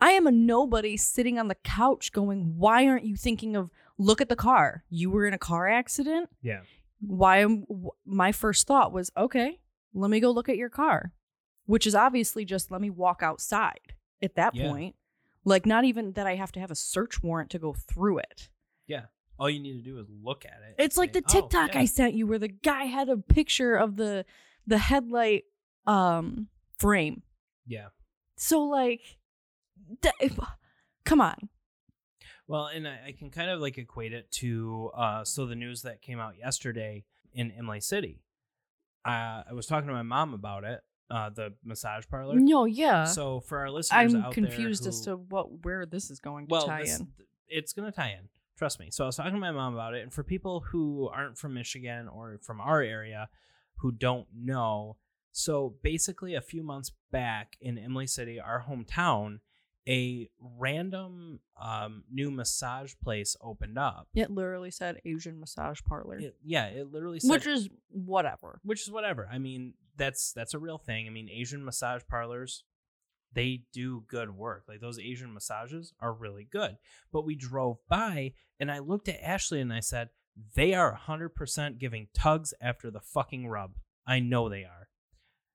I 0.00 0.10
am 0.10 0.26
a 0.26 0.30
nobody 0.30 0.96
sitting 0.96 1.38
on 1.38 1.48
the 1.48 1.54
couch 1.54 2.12
going, 2.12 2.58
"Why 2.58 2.86
aren't 2.86 3.06
you 3.06 3.16
thinking 3.16 3.56
of 3.56 3.70
look 3.96 4.20
at 4.20 4.28
the 4.28 4.36
car? 4.36 4.84
You 4.90 5.10
were 5.10 5.26
in 5.26 5.32
a 5.32 5.38
car 5.38 5.66
accident? 5.68 6.28
Yeah. 6.42 6.60
Why 7.00 7.38
am 7.38 7.62
wh- 7.62 7.96
my 8.06 8.30
first 8.30 8.66
thought 8.66 8.92
was, 8.92 9.10
"Okay, 9.16 9.58
let 9.94 10.10
me 10.10 10.20
go 10.20 10.30
look 10.30 10.48
at 10.50 10.58
your 10.58 10.68
car." 10.68 11.12
Which 11.64 11.86
is 11.86 11.94
obviously 11.94 12.44
just 12.44 12.70
let 12.70 12.80
me 12.82 12.90
walk 12.90 13.22
outside 13.22 13.94
at 14.22 14.34
that 14.36 14.54
Yeah. 14.54 14.68
point. 14.68 14.96
Like 15.44 15.64
not 15.64 15.84
even 15.84 16.12
that 16.12 16.26
I 16.26 16.34
have 16.36 16.52
to 16.52 16.60
have 16.60 16.70
a 16.70 16.74
search 16.76 17.22
warrant 17.22 17.50
to 17.52 17.58
go 17.58 17.72
through 17.72 18.18
it. 18.18 18.50
All 19.38 19.50
you 19.50 19.60
need 19.60 19.74
to 19.74 19.82
do 19.82 19.98
is 19.98 20.06
look 20.22 20.44
at 20.44 20.60
it. 20.68 20.82
It's 20.82 20.96
like 20.96 21.14
say, 21.14 21.20
the 21.20 21.26
"Oh, 21.28 21.32
TikTok 21.40 21.74
yeah." 21.74 21.80
I 21.80 21.84
sent 21.84 22.14
you 22.14 22.26
where 22.26 22.38
the 22.38 22.48
guy 22.48 22.84
had 22.84 23.08
a 23.08 23.16
picture 23.16 23.76
of 23.76 23.96
the 23.96 24.24
the 24.66 24.78
headlight 24.78 25.44
um 25.86 26.48
frame. 26.78 27.22
Yeah. 27.66 27.88
So 28.36 28.62
like 28.62 29.00
th- 30.02 30.32
come 31.04 31.20
on. 31.20 31.48
Well, 32.48 32.66
and 32.66 32.86
I, 32.86 32.98
I 33.08 33.12
can 33.12 33.30
kind 33.30 33.50
of 33.50 33.60
like 33.60 33.76
equate 33.78 34.12
it 34.12 34.30
to 34.32 34.90
uh, 34.96 35.24
so 35.24 35.46
the 35.46 35.56
news 35.56 35.82
that 35.82 36.00
came 36.00 36.20
out 36.20 36.34
yesterday 36.38 37.04
in 37.32 37.50
Imlay 37.50 37.80
City. 37.80 38.22
Uh, 39.04 39.42
I 39.48 39.52
was 39.52 39.66
talking 39.66 39.88
to 39.88 39.92
my 39.92 40.02
mom 40.02 40.34
about 40.34 40.64
it, 40.64 40.80
uh, 41.10 41.30
the 41.30 41.54
massage 41.64 42.04
parlor. 42.08 42.36
No, 42.36 42.64
yeah. 42.64 43.04
So 43.04 43.40
for 43.40 43.58
our 43.58 43.70
listeners, 43.70 44.14
I'm 44.14 44.32
confused 44.32 44.84
there 44.84 44.88
as 44.90 45.00
to 45.02 45.16
what 45.16 45.64
where 45.64 45.86
this 45.86 46.10
is 46.10 46.20
going 46.20 46.46
to 46.46 46.52
well, 46.52 46.66
tie 46.66 46.82
this- 46.82 47.00
in. 47.00 47.08
it's 47.48 47.72
gonna 47.72 47.92
tie 47.92 48.16
in. 48.18 48.28
Trust 48.56 48.80
me. 48.80 48.88
So 48.90 49.04
I 49.04 49.06
was 49.08 49.16
talking 49.16 49.34
to 49.34 49.38
my 49.38 49.50
mom 49.52 49.74
about 49.74 49.94
it, 49.94 50.02
and 50.02 50.12
for 50.12 50.22
people 50.22 50.60
who 50.60 51.08
aren't 51.12 51.36
from 51.38 51.54
Michigan 51.54 52.08
or 52.08 52.38
from 52.42 52.60
our 52.60 52.80
area 52.80 53.28
who 53.78 53.92
don't 53.92 54.26
know, 54.34 54.96
so 55.32 55.74
basically 55.82 56.34
a 56.34 56.40
few 56.40 56.62
months 56.62 56.92
back 57.10 57.56
in 57.60 57.76
Imlay 57.76 58.06
City, 58.08 58.40
our 58.40 58.64
hometown, 58.66 59.40
a 59.86 60.28
random 60.40 61.40
um, 61.60 62.04
new 62.10 62.30
massage 62.30 62.94
place 63.04 63.36
opened 63.42 63.78
up. 63.78 64.08
It 64.14 64.30
literally 64.30 64.70
said 64.70 65.00
Asian 65.04 65.38
massage 65.38 65.80
parlor. 65.86 66.18
It- 66.18 66.36
yeah, 66.42 66.66
it 66.66 66.90
literally 66.90 67.20
said, 67.20 67.30
which 67.30 67.46
is 67.46 67.68
whatever. 67.90 68.58
which 68.64 68.82
is 68.82 68.90
whatever. 68.90 69.28
I 69.30 69.38
mean, 69.38 69.74
that's 69.96 70.32
that's 70.32 70.54
a 70.54 70.58
real 70.58 70.78
thing. 70.78 71.06
I 71.06 71.10
mean, 71.10 71.28
Asian 71.30 71.64
massage 71.64 72.02
parlors, 72.08 72.64
they 73.36 73.62
do 73.72 74.02
good 74.08 74.30
work. 74.30 74.64
Like 74.66 74.80
those 74.80 74.98
Asian 74.98 75.32
massages 75.32 75.92
are 76.00 76.12
really 76.12 76.48
good. 76.50 76.78
But 77.12 77.24
we 77.24 77.36
drove 77.36 77.78
by 77.88 78.32
and 78.58 78.72
I 78.72 78.80
looked 78.80 79.08
at 79.08 79.22
Ashley 79.22 79.60
and 79.60 79.72
I 79.72 79.80
said, 79.80 80.10
"They 80.54 80.74
are 80.74 80.92
100% 80.92 81.78
giving 81.78 82.08
tugs 82.12 82.54
after 82.60 82.90
the 82.90 83.00
fucking 83.00 83.46
rub. 83.46 83.76
I 84.06 84.18
know 84.18 84.48
they 84.48 84.64
are." 84.64 84.88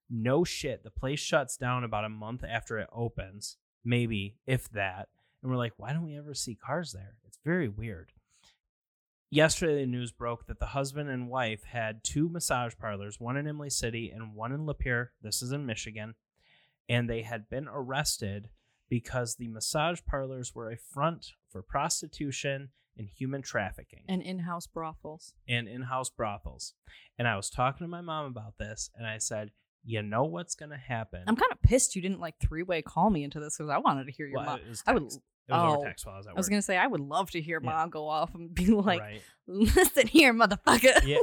No 0.08 0.44
shit. 0.44 0.84
The 0.84 0.90
place 0.90 1.20
shuts 1.20 1.56
down 1.56 1.84
about 1.84 2.04
a 2.04 2.08
month 2.08 2.44
after 2.44 2.78
it 2.78 2.88
opens, 2.92 3.58
maybe 3.84 4.38
if 4.46 4.70
that. 4.70 5.08
And 5.42 5.50
we're 5.50 5.58
like, 5.58 5.74
"Why 5.76 5.92
don't 5.92 6.04
we 6.04 6.16
ever 6.16 6.34
see 6.34 6.54
cars 6.54 6.92
there?" 6.92 7.16
It's 7.26 7.38
very 7.44 7.68
weird 7.68 8.12
yesterday 9.32 9.80
the 9.80 9.86
news 9.86 10.12
broke 10.12 10.46
that 10.46 10.60
the 10.60 10.66
husband 10.66 11.08
and 11.08 11.28
wife 11.28 11.64
had 11.64 12.04
two 12.04 12.28
massage 12.28 12.74
parlors, 12.78 13.18
one 13.18 13.38
in 13.38 13.46
Imlay 13.46 13.70
City 13.70 14.10
and 14.10 14.34
one 14.34 14.52
in 14.52 14.66
Lapeer. 14.66 15.08
This 15.22 15.42
is 15.42 15.50
in 15.50 15.64
Michigan. 15.66 16.14
And 16.88 17.08
they 17.08 17.22
had 17.22 17.48
been 17.48 17.68
arrested 17.68 18.50
because 18.88 19.36
the 19.36 19.48
massage 19.48 20.00
parlors 20.06 20.54
were 20.54 20.70
a 20.70 20.76
front 20.76 21.32
for 21.48 21.62
prostitution 21.62 22.70
and 22.98 23.08
human 23.08 23.40
trafficking 23.40 24.04
And 24.08 24.20
in-house 24.22 24.66
brothels. 24.66 25.32
and 25.48 25.66
in-house 25.66 26.10
brothels. 26.10 26.74
And 27.18 27.26
I 27.26 27.36
was 27.36 27.48
talking 27.48 27.84
to 27.86 27.88
my 27.88 28.02
mom 28.02 28.26
about 28.26 28.58
this 28.58 28.90
and 28.94 29.06
I 29.06 29.16
said, 29.16 29.50
"You 29.82 30.02
know 30.02 30.24
what's 30.24 30.54
going 30.54 30.70
to 30.72 30.76
happen?" 30.76 31.24
I'm 31.26 31.36
kind 31.36 31.52
of 31.52 31.62
pissed 31.62 31.96
you 31.96 32.02
didn't 32.02 32.20
like 32.20 32.38
three-way 32.38 32.82
call 32.82 33.08
me 33.08 33.24
into 33.24 33.40
this 33.40 33.56
because 33.56 33.70
I 33.70 33.78
wanted 33.78 34.04
to 34.06 34.12
hear 34.12 34.26
your 34.26 34.36
Well, 34.40 34.58
mom. 34.58 34.60
I 34.86 34.92
would-. 34.92 35.12
It 35.48 35.52
was 35.52 35.60
oh, 35.62 35.76
over 35.78 35.86
text 35.86 36.06
while 36.06 36.14
I 36.14 36.18
was 36.18 36.26
at 36.26 36.30
I 36.30 36.34
was 36.36 36.48
gonna 36.48 36.62
say 36.62 36.76
I 36.76 36.86
would 36.86 37.00
love 37.00 37.30
to 37.32 37.40
hear 37.40 37.60
Yeah. 37.62 37.70
mom 37.70 37.90
go 37.90 38.08
off 38.08 38.34
and 38.34 38.54
be 38.54 38.66
like, 38.66 39.00
right. 39.00 39.22
"Listen 39.46 40.06
here, 40.06 40.32
motherfucker." 40.32 41.04
Yeah. 41.04 41.18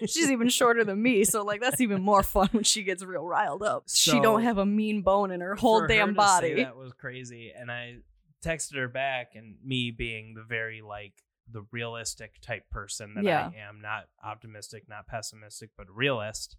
She's 0.06 0.30
even 0.30 0.48
shorter 0.48 0.84
than 0.84 1.02
me, 1.02 1.24
so 1.24 1.42
like 1.42 1.60
that's 1.60 1.80
even 1.80 2.00
more 2.02 2.22
fun 2.22 2.48
when 2.52 2.64
she 2.64 2.82
gets 2.84 3.02
real 3.02 3.24
riled 3.26 3.62
up. 3.62 3.84
she 3.88 4.20
don't 4.20 4.42
have 4.42 4.58
a 4.58 4.66
mean 4.66 5.02
bone 5.02 5.30
in 5.30 5.40
her 5.40 5.54
whole 5.56 5.80
her 5.80 5.86
damn 5.88 6.10
say 6.10 6.14
body. 6.14 6.54
that 6.62 6.76
was 6.76 6.92
crazy, 6.92 7.52
and 7.56 7.70
I 7.70 7.96
texted 8.44 8.76
her 8.76 8.88
back, 8.88 9.32
and 9.34 9.56
me 9.64 9.90
being 9.90 10.34
the 10.34 10.42
very 10.44 10.80
like 10.80 11.12
the 11.52 11.66
realistic 11.72 12.40
type 12.40 12.70
person 12.70 13.14
that 13.14 13.24
Yeah. 13.24 13.50
I 13.52 13.68
am, 13.68 13.80
not 13.80 14.04
optimistic, 14.22 14.84
not 14.88 15.08
pessimistic, 15.08 15.70
but 15.76 15.88
realist. 15.92 16.56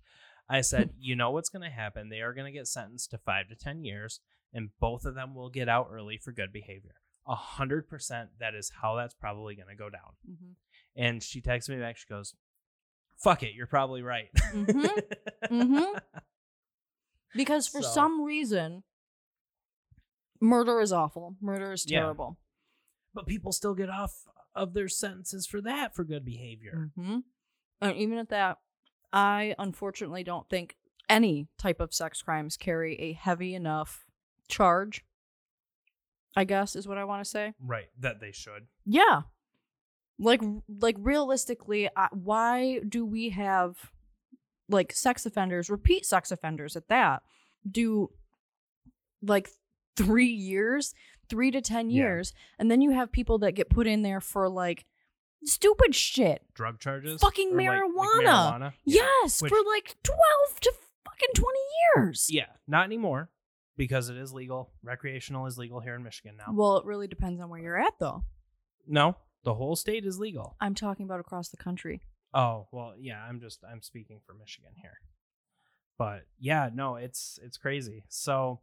I 0.49 0.59
said, 0.59 0.89
you 0.99 1.15
know 1.15 1.31
what's 1.31 1.47
going 1.47 1.61
to 1.63 1.69
happen? 1.69 2.09
They 2.09 2.19
are 2.19 2.33
going 2.33 2.51
to 2.51 2.57
get 2.57 2.67
sentenced 2.67 3.11
to 3.11 3.17
five 3.17 3.47
to 3.47 3.55
ten 3.55 3.85
years, 3.85 4.19
and 4.53 4.69
both 4.79 5.05
of 5.05 5.15
them 5.15 5.33
will 5.35 5.49
get 5.49 5.69
out 5.69 5.87
early 5.91 6.17
for 6.17 6.31
good 6.31 6.51
behavior. 6.51 6.95
A 7.27 7.35
hundred 7.35 7.87
percent, 7.87 8.29
that 8.39 8.55
is 8.55 8.71
how 8.81 8.95
that's 8.95 9.13
probably 9.13 9.55
going 9.55 9.67
to 9.69 9.75
go 9.75 9.89
down. 9.89 10.13
Mhm. 10.29 10.55
And 10.95 11.23
she 11.23 11.39
texts 11.41 11.69
me 11.69 11.77
back. 11.77 11.97
She 11.97 12.07
goes, 12.07 12.35
"Fuck 13.23 13.43
it, 13.43 13.53
you're 13.53 13.67
probably 13.67 14.01
right." 14.01 14.29
Mhm. 14.53 15.01
Mhm. 15.45 16.01
Because 17.33 17.65
for 17.67 17.81
So- 17.81 17.89
some 17.91 18.21
reason, 18.23 18.83
murder 20.41 20.81
is 20.81 20.91
awful. 20.91 21.37
Murder 21.41 21.71
is 21.73 21.89
Yeah. 21.89 21.99
terrible. 22.01 22.37
but 23.13 23.27
people 23.27 23.51
still 23.51 23.73
get 23.75 23.89
off 23.89 24.25
of 24.55 24.73
their 24.73 24.87
sentences 24.87 25.45
for 25.45 25.59
that 25.61 25.93
for 25.93 26.05
good 26.05 26.23
behavior. 26.23 26.91
hmm 26.95 27.19
And 27.81 27.97
even 27.97 28.17
at 28.17 28.29
that, 28.29 28.59
I 29.11 29.53
unfortunately 29.59 30.23
don't 30.23 30.49
think 30.49 30.77
any 31.09 31.49
type 31.57 31.81
of 31.81 31.93
sex 31.93 32.21
crimes 32.21 32.55
carry 32.55 32.97
a 33.01 33.11
heavy 33.11 33.53
enough 33.53 34.05
charge. 34.51 35.03
I 36.35 36.43
guess 36.45 36.75
is 36.75 36.87
what 36.87 36.97
I 36.97 37.03
want 37.03 37.23
to 37.23 37.29
say. 37.29 37.53
Right, 37.59 37.87
that 37.99 38.19
they 38.21 38.31
should. 38.31 38.67
Yeah. 38.85 39.21
Like 40.19 40.41
like 40.79 40.95
realistically, 40.99 41.89
uh, 41.95 42.07
why 42.11 42.79
do 42.87 43.05
we 43.05 43.29
have 43.29 43.91
like 44.69 44.93
sex 44.93 45.25
offenders, 45.25 45.69
repeat 45.69 46.05
sex 46.05 46.31
offenders 46.31 46.75
at 46.77 46.87
that, 46.87 47.23
do 47.69 48.11
like 49.21 49.49
3 49.97 50.25
years, 50.25 50.93
3 51.27 51.51
to 51.51 51.59
10 51.61 51.89
Yeah. 51.89 52.03
years, 52.03 52.33
and 52.57 52.71
then 52.71 52.81
you 52.81 52.91
have 52.91 53.11
people 53.11 53.37
that 53.39 53.51
get 53.53 53.69
put 53.69 53.85
in 53.87 54.01
there 54.03 54.21
for 54.21 54.47
like 54.47 54.85
stupid 55.43 55.93
shit. 55.95 56.43
Drug 56.53 56.79
charges? 56.79 57.19
Fucking 57.19 57.49
Or, 57.51 57.55
like- 57.57 57.67
like 57.67 57.81
marijuana. 57.81 58.23
marijuana? 58.23 58.73
Yeah. 58.85 59.01
Yes, 59.23 59.41
Which- 59.41 59.49
for 59.51 59.57
like 59.65 59.97
12 60.03 60.59
to 60.61 60.73
fucking 61.03 61.29
20 61.35 61.59
years. 61.97 62.27
Yeah, 62.31 62.45
not 62.67 62.85
anymore 62.85 63.29
because 63.77 64.09
it 64.09 64.17
is 64.17 64.33
legal. 64.33 64.71
Recreational 64.83 65.45
is 65.45 65.57
legal 65.57 65.79
here 65.79 65.95
in 65.95 66.03
Michigan 66.03 66.35
now. 66.37 66.53
Well, 66.53 66.77
it 66.77 66.85
really 66.85 67.07
depends 67.07 67.41
on 67.41 67.49
where 67.49 67.59
you're 67.61 67.79
at 67.79 67.93
though. 67.99 68.23
no, 68.87 69.15
the 69.43 69.53
whole 69.55 69.75
state 69.75 70.05
is 70.05 70.19
legal. 70.19 70.55
I'm 70.61 70.75
talking 70.75 71.05
about 71.05 71.19
across 71.19 71.49
the 71.49 71.57
country. 71.57 72.01
Oh, 72.33 72.67
well, 72.71 72.93
yeah, 72.99 73.21
I'm 73.27 73.39
just 73.39 73.63
I'm 73.69 73.81
speaking 73.81 74.19
for 74.25 74.33
Michigan 74.33 74.71
here. 74.81 74.99
But 75.97 76.21
yeah, 76.39 76.69
no, 76.73 76.95
it's 76.95 77.39
it's 77.43 77.57
crazy. 77.57 78.03
So 78.07 78.61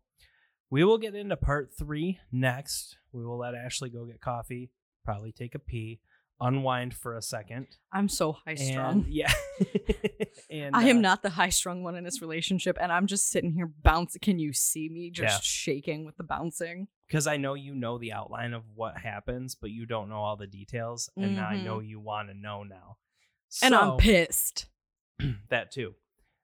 we 0.71 0.85
will 0.85 0.99
get 0.99 1.15
into 1.15 1.37
part 1.37 1.71
3 1.79 2.19
next. 2.31 2.99
We 3.13 3.25
will 3.25 3.39
let 3.39 3.55
Ashley 3.55 3.91
go 3.91 4.05
get 4.05 4.21
coffee, 4.21 4.71
probably 5.05 5.33
take 5.33 5.55
a 5.55 5.59
pee, 5.59 6.01
unwind 6.41 6.95
for 6.95 7.16
a 7.16 7.22
second. 7.22 7.66
I'm 7.93 8.09
so 8.09 8.32
high 8.32 8.55
strung. 8.55 9.05
Yeah. 9.09 9.32
and 10.51 10.74
I 10.76 10.84
am 10.84 10.99
uh, 10.99 11.01
not 11.01 11.22
the 11.22 11.30
high 11.30 11.49
strung 11.49 11.82
one 11.82 11.97
in 11.97 12.05
this 12.05 12.20
relationship, 12.20 12.76
and 12.80 12.93
I'm 12.93 13.07
just 13.07 13.30
sitting 13.30 13.53
here 13.53 13.66
bouncing. 13.82 14.20
Can 14.20 14.39
you 14.39 14.53
see 14.53 14.89
me 14.89 15.11
just 15.11 15.22
Yeah. 15.34 15.41
shaking 15.43 16.05
with 16.05 16.16
the 16.16 16.24
bouncing? 16.24 16.89
because 17.09 17.26
I 17.26 17.39
know 17.39 17.55
you 17.55 17.74
know 17.74 17.97
the 17.97 18.12
outline 18.12 18.53
of 18.53 18.64
what 18.74 18.99
happens, 18.99 19.55
but 19.55 19.70
you 19.70 19.86
don't 19.86 20.11
know 20.11 20.16
all 20.16 20.36
the 20.36 20.47
details, 20.47 21.09
and 21.16 21.41
I 21.41 21.55
Mhm. 21.57 21.62
know 21.64 21.78
you 21.80 21.99
want 22.01 22.28
to 22.28 22.34
know 22.34 22.64
now. 22.64 22.99
And 23.62 23.74
I'm 23.74 23.97
pissed. 23.97 24.66
that 25.49 25.72
too. 25.72 25.95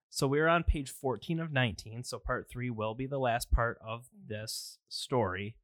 So 0.09 0.27
we're 0.27 0.49
on 0.49 0.63
page 0.65 0.89
14 0.91 1.39
of 1.41 1.53
19. 1.53 2.03
So 2.05 2.19
part 2.19 2.49
three 2.49 2.71
will 2.71 2.95
be 2.95 3.07
the 3.07 3.19
last 3.19 3.51
part 3.51 3.79
of 3.87 4.09
this 4.27 4.79
story. 4.89 5.57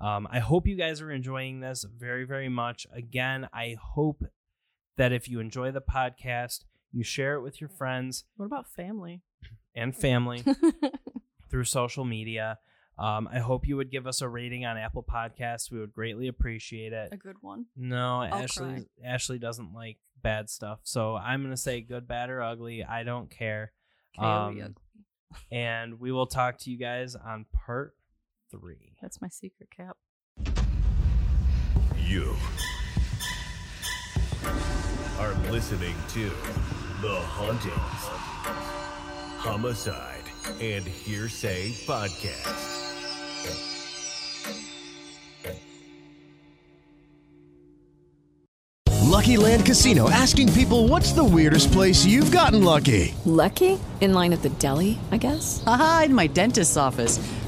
Um, 0.00 0.26
I 0.30 0.40
hope 0.40 0.66
you 0.66 0.76
guys 0.76 1.00
are 1.00 1.10
enjoying 1.10 1.60
this 1.60 1.84
very, 1.84 2.24
very 2.24 2.48
much. 2.48 2.86
Again, 2.92 3.48
I 3.52 3.76
hope 3.80 4.24
that 4.96 5.12
if 5.12 5.28
you 5.28 5.40
enjoy 5.40 5.70
the 5.70 5.80
podcast, 5.80 6.64
you 6.92 7.02
share 7.04 7.34
it 7.34 7.42
with 7.42 7.60
your 7.60 7.68
friends 7.70 8.24
What 8.36 8.46
about 8.46 8.68
family? 8.68 9.22
and 9.74 9.94
family 9.96 10.44
through 11.50 11.64
social 11.64 12.04
media. 12.04 12.58
Um, 12.98 13.28
I 13.32 13.40
hope 13.40 13.66
you 13.66 13.76
would 13.76 13.90
give 13.90 14.06
us 14.06 14.20
a 14.20 14.28
rating 14.28 14.64
on 14.64 14.76
Apple 14.76 15.02
Podcasts. 15.02 15.70
We 15.70 15.80
would 15.80 15.92
greatly 15.92 16.28
appreciate 16.28 16.92
it. 16.92 17.08
A 17.12 17.16
good 17.16 17.36
one. 17.40 17.66
No, 17.76 18.20
I'll 18.22 18.34
Ashley 18.34 18.66
cry. 18.66 18.84
Ashley 19.04 19.38
doesn't 19.40 19.72
like 19.74 19.98
bad 20.22 20.48
stuff. 20.48 20.78
So 20.84 21.16
I'm 21.16 21.42
gonna 21.42 21.56
say 21.56 21.80
good, 21.80 22.06
bad, 22.06 22.30
or 22.30 22.40
ugly. 22.40 22.84
I 22.84 23.02
don't 23.02 23.28
care. 23.30 23.72
Um, 24.16 24.76
and 25.50 25.98
we 25.98 26.12
will 26.12 26.26
talk 26.26 26.58
to 26.58 26.70
you 26.70 26.78
guys 26.78 27.16
on 27.16 27.46
part 27.66 27.94
three. 28.58 28.92
That's 29.00 29.20
my 29.20 29.28
secret 29.28 29.68
cap. 29.70 29.96
You 31.98 32.36
are 35.18 35.34
listening 35.50 35.94
to 36.10 36.24
The 37.00 37.14
Hauntings, 37.14 37.74
Homicide, 39.38 40.24
and 40.60 40.84
Hearsay 40.84 41.72
Podcast. 41.86 42.82
Lucky 49.14 49.36
Land 49.36 49.64
Casino 49.64 50.10
asking 50.10 50.52
people 50.52 50.88
what's 50.88 51.12
the 51.12 51.24
weirdest 51.24 51.72
place 51.72 52.04
you've 52.04 52.32
gotten 52.32 52.64
lucky? 52.64 53.14
Lucky? 53.24 53.78
In 54.00 54.12
line 54.12 54.32
at 54.32 54.42
the 54.42 54.50
deli, 54.50 54.98
I 55.12 55.18
guess? 55.18 55.62
Aha, 55.66 56.02
in 56.06 56.14
my 56.14 56.26
dentist's 56.26 56.76
office. 56.76 57.18